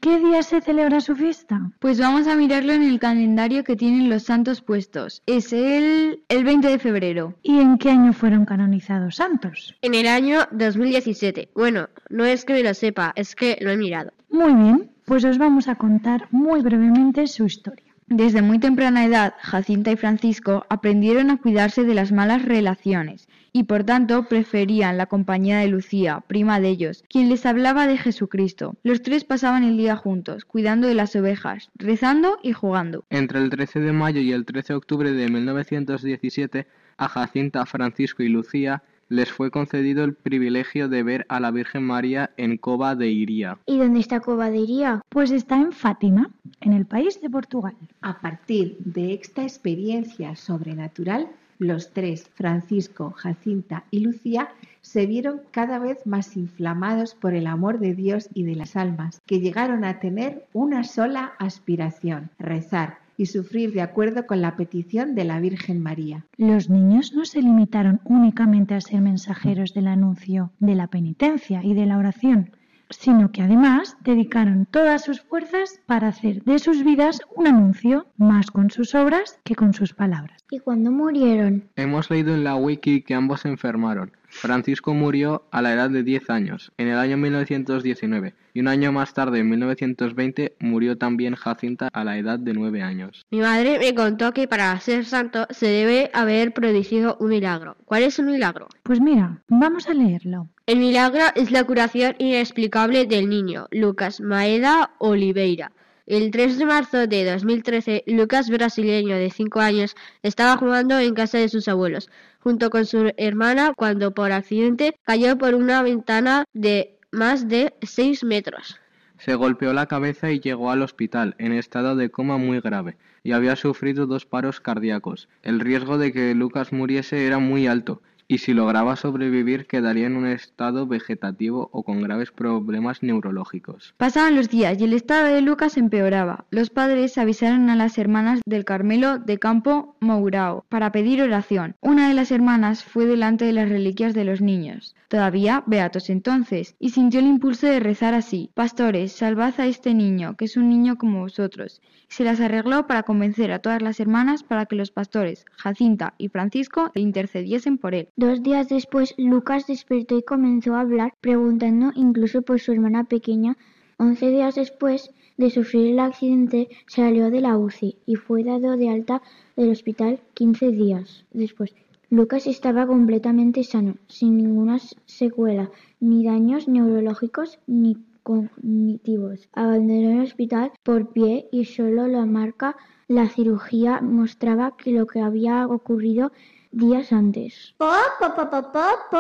qué 0.09 0.18
día 0.21 0.42
se 0.42 0.61
celebra 0.62 1.01
su 1.03 1.14
fiesta? 1.14 1.71
Pues 1.81 2.01
vamos 2.01 2.27
a 2.29 2.35
mirarlo 2.35 2.73
en 2.73 2.83
el 2.83 2.99
calendario 2.99 3.62
que 3.62 3.77
tienen 3.77 4.09
los 4.09 4.23
santos 4.23 4.62
puestos. 4.62 5.23
Es 5.27 5.53
el, 5.53 6.23
el 6.31 6.44
20 6.44 6.66
de 6.68 6.79
febrero. 6.79 7.35
¿Y 7.42 7.59
en 7.61 7.77
qué 7.77 7.90
año 7.90 8.14
fueron 8.14 8.47
canonizados 8.47 9.16
santos? 9.16 9.75
En 9.83 9.92
el 9.94 10.07
año 10.07 10.40
2017. 10.53 11.51
Bueno, 11.55 11.90
no 12.09 12.25
es 12.25 12.44
que 12.46 12.54
me 12.54 12.63
lo 12.63 12.73
sepa, 12.73 13.13
es 13.17 13.35
que 13.37 13.59
lo 13.61 13.71
he 13.71 13.77
mirado. 13.77 14.13
Muy 14.31 14.54
bien, 14.54 14.90
pues 15.04 15.25
os 15.27 15.37
vamos 15.37 15.69
a 15.69 15.75
contar 15.75 16.27
muy 16.31 16.63
brevemente 16.63 17.27
su 17.27 17.44
historia. 17.44 17.88
Desde 18.11 18.40
muy 18.40 18.59
temprana 18.59 19.04
edad, 19.04 19.35
Jacinta 19.38 19.92
y 19.92 19.96
Francisco 19.96 20.65
aprendieron 20.71 21.31
a 21.31 21.37
cuidarse 21.37 21.85
de 21.85 21.94
las 21.94 22.11
malas 22.11 22.42
relaciones 22.42 23.29
y 23.52 23.65
por 23.65 23.85
tanto 23.85 24.29
preferían 24.31 24.96
la 24.96 25.04
compañía 25.06 25.59
de 25.59 25.69
Lucía, 25.69 26.23
prima 26.27 26.59
de 26.59 26.69
ellos, 26.71 27.04
quien 27.11 27.29
les 27.29 27.44
hablaba 27.44 27.87
de 27.87 27.98
Jesucristo. 27.98 28.77
Los 28.83 29.02
tres 29.02 29.25
pasaban 29.25 29.63
el 29.63 29.77
día 29.77 29.94
juntos, 29.96 30.46
cuidando 30.46 30.88
de 30.88 30.94
las 30.94 31.15
ovejas, 31.17 31.69
rezando 31.75 32.38
y 32.42 32.52
jugando. 32.54 33.04
Entre 33.11 33.40
el 33.40 33.50
13 33.50 33.79
de 33.81 33.92
mayo 33.92 34.21
y 34.23 34.33
el 34.33 34.46
13 34.46 34.73
de 34.73 34.77
octubre 34.79 35.13
de 35.13 35.29
1917, 35.29 36.67
a 36.96 37.09
Jacinta, 37.09 37.67
Francisco 37.67 38.23
y 38.23 38.29
Lucía 38.31 38.83
les 39.09 39.33
fue 39.33 39.50
concedido 39.50 40.04
el 40.04 40.15
privilegio 40.15 40.88
de 40.88 41.02
ver 41.02 41.25
a 41.31 41.40
la 41.40 41.50
Virgen 41.50 41.83
María 41.85 42.31
en 42.37 42.56
Cova 42.59 42.94
de 42.94 43.09
Iría. 43.09 43.59
¿Y 43.67 43.79
dónde 43.79 44.00
está 44.00 44.21
Cova 44.21 44.50
de 44.50 44.59
Iría? 44.59 45.00
Pues 45.09 45.31
está 45.31 45.56
en 45.56 45.73
Fátima, 45.73 46.31
en 46.61 46.75
el 46.75 46.85
país 46.87 47.21
de 47.23 47.31
Portugal. 47.31 47.75
A 48.02 48.21
partir 48.21 48.77
de 48.81 49.15
esta 49.15 49.42
experiencia 49.44 50.37
sobrenatural, 50.37 51.29
los 51.59 51.90
tres, 51.92 52.31
Francisco, 52.35 53.13
Jacinta 53.13 53.85
y 53.90 54.00
Lucía, 54.00 54.48
se 54.83 55.06
vieron 55.06 55.40
cada 55.52 55.79
vez 55.79 56.06
más 56.06 56.37
inflamados 56.37 57.15
por 57.15 57.35
el 57.35 57.46
amor 57.46 57.79
de 57.81 57.94
Dios 57.94 58.29
y 58.35 58.44
de 58.44 58.54
las 58.56 58.77
almas, 58.77 59.21
que 59.27 59.40
llegaron 59.40 59.85
a 59.85 59.98
tener 60.00 60.46
una 60.52 60.85
sola 60.85 61.33
aspiración, 61.38 62.31
rezar 62.38 62.98
y 63.19 63.27
sufrir 63.27 63.73
de 63.73 63.83
acuerdo 63.83 64.27
con 64.27 64.40
la 64.40 64.56
petición 64.56 65.14
de 65.16 65.25
la 65.25 65.40
Virgen 65.40 65.83
María. 65.83 66.25
Los 66.38 66.71
niños 66.71 67.12
no 67.12 67.25
se 67.27 67.42
limitaron 67.42 68.00
únicamente 68.04 68.75
a 68.75 68.81
ser 68.81 69.00
mensajeros 69.00 69.75
del 69.75 69.88
anuncio, 69.88 70.52
de 70.60 70.77
la 70.77 70.87
penitencia 70.87 71.60
y 71.64 71.75
de 71.75 71.85
la 71.85 71.98
oración, 71.98 72.52
sino 72.90 73.33
que 73.33 73.42
además 73.42 73.96
dedicaron 74.04 74.66
todas 74.71 75.02
sus 75.04 75.21
fuerzas 75.21 75.81
para 75.87 76.06
hacer 76.08 76.42
de 76.44 76.60
sus 76.60 76.85
vidas 76.85 77.21
un 77.35 77.48
anuncio, 77.48 78.06
más 78.16 78.52
con 78.52 78.71
sus 78.71 78.94
obras 78.94 79.40
que 79.44 79.56
con 79.56 79.75
sus 79.75 79.92
palabras. 79.92 80.42
¿Y 80.50 80.60
cuando 80.60 80.92
murieron? 80.92 81.64
Hemos 81.75 82.08
leído 82.10 82.33
en 82.35 82.44
la 82.44 82.54
wiki 82.54 83.02
que 83.02 83.14
ambos 83.14 83.40
se 83.40 83.48
enfermaron. 83.48 84.12
Francisco 84.31 84.92
murió 84.94 85.44
a 85.50 85.62
la 85.62 85.72
edad 85.72 85.88
de 85.90 86.02
10 86.02 86.31
años, 86.31 86.70
en 86.76 86.88
el 86.88 86.98
año 86.98 87.16
1919, 87.16 88.35
y 88.54 88.60
un 88.60 88.68
año 88.68 88.92
más 88.92 89.14
tarde, 89.14 89.38
en 89.40 89.48
1920, 89.48 90.56
murió 90.60 90.98
también 90.98 91.35
Jacinta 91.35 91.88
a 91.92 92.04
la 92.04 92.18
edad 92.18 92.38
de 92.38 92.52
9 92.52 92.83
años. 92.83 93.24
Mi 93.31 93.40
madre 93.40 93.79
me 93.79 93.94
contó 93.94 94.33
que 94.33 94.46
para 94.46 94.79
ser 94.81 95.06
santo 95.06 95.46
se 95.50 95.66
debe 95.68 96.10
haber 96.12 96.52
producido 96.52 97.16
un 97.20 97.31
milagro. 97.31 97.76
¿Cuál 97.87 98.02
es 98.02 98.18
un 98.18 98.26
milagro? 98.26 98.68
Pues 98.83 99.00
mira, 99.00 99.42
vamos 99.48 99.88
a 99.88 99.94
leerlo. 99.94 100.48
El 100.66 100.79
milagro 100.81 101.22
es 101.35 101.50
la 101.50 101.64
curación 101.64 102.14
inexplicable 102.18 103.06
del 103.06 103.31
niño, 103.31 103.66
Lucas 103.70 104.20
Maeda 104.20 104.90
Oliveira. 104.98 105.72
El 106.09 106.31
3 106.31 106.56
de 106.59 106.65
marzo 106.65 107.06
de 107.06 107.31
2013, 107.33 108.04
Lucas, 108.06 108.48
brasileño 108.48 109.17
de 109.19 109.29
5 109.29 109.61
años, 109.61 109.94
estaba 110.23 110.56
jugando 110.56 110.98
en 110.98 111.13
casa 111.13 111.37
de 111.37 111.50
sus 111.50 111.69
abuelos, 111.69 112.09
junto 112.40 112.71
con 112.71 112.87
su 112.87 113.13
hermana, 113.19 113.75
cuando 113.77 114.15
por 114.15 114.33
accidente 114.33 114.94
cayó 115.04 115.37
por 115.37 115.54
una 115.54 115.83
ventana 115.83 116.46
de 116.54 116.96
más 117.13 117.46
de 117.46 117.75
6 117.83 118.25
metros. 118.25 118.81
Se 119.19 119.35
golpeó 119.35 119.75
la 119.75 119.85
cabeza 119.85 120.31
y 120.33 120.40
llegó 120.40 120.71
al 120.71 120.81
hospital 120.81 121.35
en 121.37 121.52
estado 121.52 121.94
de 121.94 122.09
coma 122.09 122.38
muy 122.38 122.61
grave 122.63 122.96
y 123.23 123.33
había 123.33 123.54
sufrido 123.54 124.06
dos 124.06 124.25
paros 124.25 124.61
cardíacos. 124.61 125.29
El 125.42 125.61
riesgo 125.61 125.98
de 125.98 126.15
que 126.15 126.35
Lucas 126.35 126.73
muriese 126.73 127.27
era 127.27 127.38
muy 127.38 127.67
alto 127.67 128.00
y 128.31 128.37
si 128.38 128.52
lograba 128.52 128.94
sobrevivir 128.96 129.66
quedaría 129.66 130.06
en 130.06 130.14
un 130.14 130.26
estado 130.26 130.87
vegetativo 130.87 131.70
o 131.72 131.83
con 131.83 132.02
graves 132.02 132.31
problemas 132.31 133.02
neurológicos. 133.02 133.94
Pasaban 133.96 134.37
los 134.37 134.50
días 134.50 134.79
y 134.79 134.85
el 134.85 134.92
estado 134.92 135.33
de 135.35 135.40
Lucas 135.40 135.79
empeoraba. 135.79 136.44
Los 136.50 136.68
padres 136.68 137.16
avisaron 137.16 137.70
a 137.70 137.76
las 137.76 137.96
hermanas 137.96 138.40
del 138.46 138.66
Carmelo 138.66 139.16
de 139.18 139.38
Campo 139.38 139.96
Mourao 140.00 140.66
para 140.68 140.92
pedir 140.92 141.22
oración. 141.22 141.74
Una 141.81 142.08
de 142.08 142.14
las 142.14 142.31
hermanas 142.31 142.85
fue 142.85 143.06
delante 143.06 143.46
de 143.46 143.54
las 143.54 143.70
reliquias 143.70 144.12
de 144.12 144.24
los 144.24 144.42
niños 144.42 144.94
todavía 145.09 145.65
beatos 145.67 146.11
entonces, 146.11 146.77
y 146.79 146.90
sintió 146.90 147.21
el 147.21 147.27
impulso 147.27 147.67
de 147.67 147.81
rezar 147.81 148.13
así, 148.15 148.50
Pastores, 148.54 149.13
salvad 149.13 149.59
a 149.59 149.67
este 149.67 149.94
niño, 149.94 150.37
que 150.37 150.44
es 150.44 150.56
un 150.59 150.69
niño 150.69 150.98
como 150.98 151.21
vosotros. 151.21 151.81
se 152.09 152.25
las 152.25 152.40
arregló 152.40 152.87
para 152.87 153.04
convencer 153.04 153.50
a 153.52 153.59
todas 153.61 153.81
las 153.81 154.00
hermanas 154.00 154.42
para 154.42 154.67
que 154.67 154.77
los 154.77 154.90
pastores, 154.90 155.46
Jacinta 155.56 156.13
y 156.19 156.29
Francisco, 156.29 156.90
intercediesen 156.94 157.79
por 157.79 157.94
él. 157.94 158.11
Dos 158.17 158.42
días 158.42 158.69
después, 158.69 159.15
Lucas 159.17 159.67
despertó 159.67 160.19
y 160.19 160.23
comenzó 160.23 160.75
a 160.75 160.81
hablar, 160.81 161.15
preguntando 161.23 161.90
incluso 161.94 162.42
por 162.42 162.61
su 162.61 162.73
hermana 162.73 163.04
pequeña, 163.04 163.56
Once 164.00 164.29
días 164.31 164.54
después 164.56 165.11
de 165.38 165.48
sufrir 165.50 165.88
el 165.88 165.98
accidente, 166.00 166.69
salió 166.87 167.31
de 167.31 167.40
la 167.40 167.56
UCI 167.59 167.96
y 168.06 168.15
fue 168.17 168.44
dado 168.44 168.77
de 168.77 168.90
alta 168.90 169.23
del 169.56 169.71
hospital 169.71 170.21
quince 170.35 170.71
días 170.71 171.25
después. 171.33 171.75
Lucas 172.11 172.46
estaba 172.46 172.87
completamente 172.87 173.63
sano, 173.65 173.96
sin 174.09 174.38
ninguna 174.38 174.79
secuela, 175.04 175.71
ni 176.00 176.25
daños 176.25 176.67
neurológicos 176.67 177.59
ni 177.67 177.98
cognitivos. 178.23 179.46
Abandonó 179.52 180.13
el 180.13 180.21
hospital 180.23 180.73
por 180.83 181.13
pie 181.13 181.48
y 181.52 181.67
solo 181.67 182.06
la 182.06 182.25
marca 182.25 182.77
la 183.09 183.29
cirugía 183.29 184.00
mostraba 184.00 184.75
que 184.79 184.90
lo 184.92 185.06
que 185.06 185.21
había 185.21 185.67
ocurrido 185.67 186.33
días 186.73 187.13
antes. 187.13 187.75
Pop 187.77 187.88
po, 188.19 188.33
po, 188.35 188.73
po, 188.73 189.19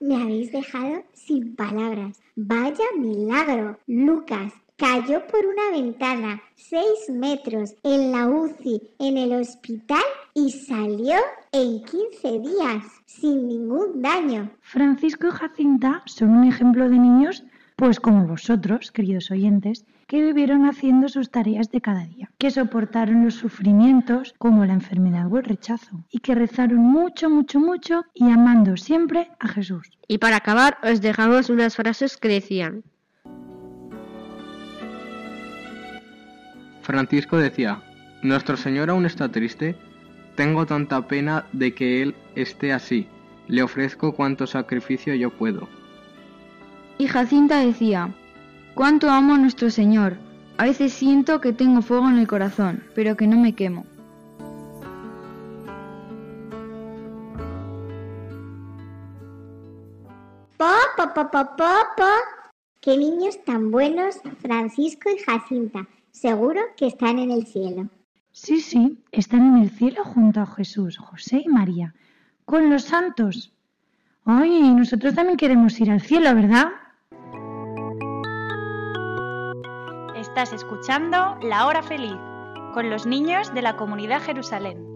Me 0.00 0.16
habéis 0.22 0.52
dejado 0.52 1.02
sin 1.14 1.56
palabras. 1.56 2.20
Vaya 2.36 2.84
milagro. 2.98 3.78
Lucas, 3.86 4.52
cayó 4.78 5.26
por 5.26 5.44
una 5.44 5.72
ventana 5.76 6.40
seis 6.54 7.10
metros 7.10 7.74
en 7.82 8.12
la 8.12 8.28
UCI 8.28 8.80
en 9.00 9.18
el 9.18 9.32
hospital 9.32 10.04
y 10.34 10.52
salió 10.52 11.16
en 11.50 11.82
15 11.82 12.38
días 12.38 12.84
sin 13.04 13.48
ningún 13.48 14.00
daño. 14.00 14.48
Francisco 14.60 15.26
y 15.26 15.30
Jacinta 15.32 16.02
son 16.06 16.30
un 16.30 16.44
ejemplo 16.46 16.88
de 16.88 16.96
niños, 16.96 17.42
pues 17.74 17.98
como 17.98 18.28
vosotros, 18.28 18.92
queridos 18.92 19.32
oyentes, 19.32 19.84
que 20.06 20.22
vivieron 20.22 20.64
haciendo 20.66 21.08
sus 21.08 21.28
tareas 21.28 21.70
de 21.72 21.80
cada 21.80 22.06
día, 22.06 22.30
que 22.38 22.52
soportaron 22.52 23.24
los 23.24 23.34
sufrimientos 23.34 24.32
como 24.38 24.64
la 24.64 24.74
enfermedad 24.74 25.30
o 25.32 25.38
el 25.38 25.44
rechazo, 25.44 26.04
y 26.12 26.20
que 26.20 26.36
rezaron 26.36 26.78
mucho, 26.78 27.28
mucho, 27.28 27.58
mucho 27.58 28.04
y 28.14 28.30
amando 28.30 28.76
siempre 28.76 29.28
a 29.40 29.48
Jesús. 29.48 29.90
Y 30.06 30.18
para 30.18 30.36
acabar, 30.36 30.78
os 30.84 31.00
dejamos 31.00 31.50
unas 31.50 31.74
frases 31.74 32.16
que 32.16 32.28
decían, 32.28 32.84
Francisco 36.88 37.36
decía, 37.36 37.82
Nuestro 38.22 38.56
Señor 38.56 38.88
aún 38.88 39.04
está 39.04 39.28
triste, 39.28 39.76
tengo 40.36 40.64
tanta 40.64 41.06
pena 41.06 41.44
de 41.52 41.74
que 41.74 42.00
Él 42.00 42.14
esté 42.34 42.72
así, 42.72 43.06
le 43.46 43.62
ofrezco 43.62 44.12
cuanto 44.14 44.46
sacrificio 44.46 45.14
yo 45.14 45.28
puedo. 45.28 45.68
Y 46.96 47.06
Jacinta 47.06 47.58
decía, 47.60 48.08
Cuánto 48.74 49.10
amo 49.10 49.34
a 49.34 49.38
nuestro 49.38 49.68
Señor, 49.68 50.16
a 50.56 50.64
veces 50.64 50.94
siento 50.94 51.42
que 51.42 51.52
tengo 51.52 51.82
fuego 51.82 52.08
en 52.08 52.16
el 52.20 52.26
corazón, 52.26 52.82
pero 52.94 53.18
que 53.18 53.26
no 53.26 53.36
me 53.36 53.54
quemo. 53.54 53.84
¡Papá, 60.56 61.12
papá, 61.12 61.54
papá! 61.54 62.12
qué 62.80 62.96
niños 62.96 63.44
tan 63.44 63.70
buenos, 63.70 64.16
Francisco 64.40 65.10
y 65.10 65.18
Jacinta! 65.18 65.86
Seguro 66.26 66.60
que 66.76 66.84
están 66.88 67.20
en 67.20 67.30
el 67.30 67.46
cielo. 67.46 67.90
Sí, 68.32 68.60
sí, 68.60 68.98
están 69.12 69.40
en 69.54 69.62
el 69.62 69.70
cielo 69.70 70.02
junto 70.04 70.40
a 70.40 70.46
Jesús, 70.46 70.98
José 70.98 71.42
y 71.44 71.48
María, 71.48 71.94
con 72.44 72.70
los 72.70 72.82
santos. 72.82 73.52
Ay, 74.24 74.64
nosotros 74.74 75.14
también 75.14 75.36
queremos 75.36 75.78
ir 75.80 75.92
al 75.92 76.00
cielo, 76.00 76.34
¿verdad? 76.34 76.70
Estás 80.16 80.52
escuchando 80.52 81.38
La 81.40 81.66
Hora 81.68 81.84
Feliz 81.84 82.16
con 82.74 82.90
los 82.90 83.06
niños 83.06 83.54
de 83.54 83.62
la 83.62 83.76
comunidad 83.76 84.20
Jerusalén. 84.20 84.87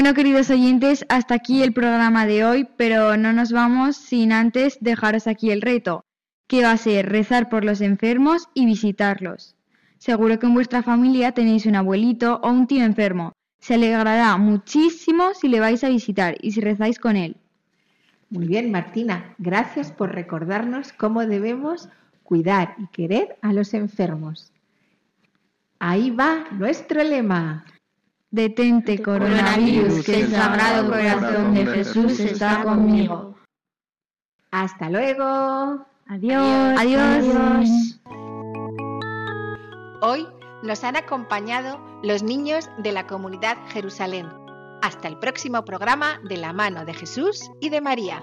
Bueno, 0.00 0.14
queridos 0.14 0.48
oyentes, 0.48 1.04
hasta 1.08 1.34
aquí 1.34 1.60
el 1.60 1.72
programa 1.72 2.24
de 2.24 2.44
hoy, 2.44 2.68
pero 2.76 3.16
no 3.16 3.32
nos 3.32 3.50
vamos 3.50 3.96
sin 3.96 4.30
antes 4.30 4.78
dejaros 4.80 5.26
aquí 5.26 5.50
el 5.50 5.60
reto, 5.60 6.04
que 6.46 6.62
va 6.62 6.70
a 6.70 6.76
ser 6.76 7.08
rezar 7.10 7.48
por 7.48 7.64
los 7.64 7.80
enfermos 7.80 8.48
y 8.54 8.64
visitarlos. 8.64 9.56
Seguro 9.98 10.38
que 10.38 10.46
en 10.46 10.54
vuestra 10.54 10.84
familia 10.84 11.32
tenéis 11.32 11.66
un 11.66 11.74
abuelito 11.74 12.38
o 12.44 12.50
un 12.52 12.68
tío 12.68 12.84
enfermo. 12.84 13.32
Se 13.58 13.74
alegrará 13.74 14.36
muchísimo 14.36 15.30
si 15.34 15.48
le 15.48 15.58
vais 15.58 15.82
a 15.82 15.88
visitar 15.88 16.36
y 16.42 16.52
si 16.52 16.60
rezáis 16.60 17.00
con 17.00 17.16
él. 17.16 17.36
Muy 18.30 18.46
bien, 18.46 18.70
Martina. 18.70 19.34
Gracias 19.38 19.90
por 19.90 20.14
recordarnos 20.14 20.92
cómo 20.92 21.26
debemos 21.26 21.88
cuidar 22.22 22.76
y 22.78 22.86
querer 22.86 23.36
a 23.42 23.52
los 23.52 23.74
enfermos. 23.74 24.52
Ahí 25.80 26.10
va 26.12 26.44
nuestro 26.52 27.02
lema. 27.02 27.64
Detente, 28.30 29.02
coronavirus, 29.02 30.04
que 30.04 30.20
el 30.20 30.30
sagrado 30.30 30.88
corazón 30.90 31.54
de 31.54 31.66
Jesús 31.66 32.20
está 32.20 32.62
conmigo. 32.62 33.36
Hasta 34.50 34.90
luego. 34.90 35.86
Adiós. 36.06 36.78
Adiós. 36.78 37.98
Hoy 40.02 40.26
nos 40.62 40.84
han 40.84 40.96
acompañado 40.96 41.80
los 42.02 42.22
niños 42.22 42.68
de 42.82 42.92
la 42.92 43.06
comunidad 43.06 43.56
Jerusalén. 43.68 44.26
Hasta 44.82 45.08
el 45.08 45.18
próximo 45.18 45.64
programa 45.64 46.20
de 46.28 46.36
la 46.36 46.52
mano 46.52 46.84
de 46.84 46.92
Jesús 46.94 47.50
y 47.62 47.70
de 47.70 47.80
María. 47.80 48.22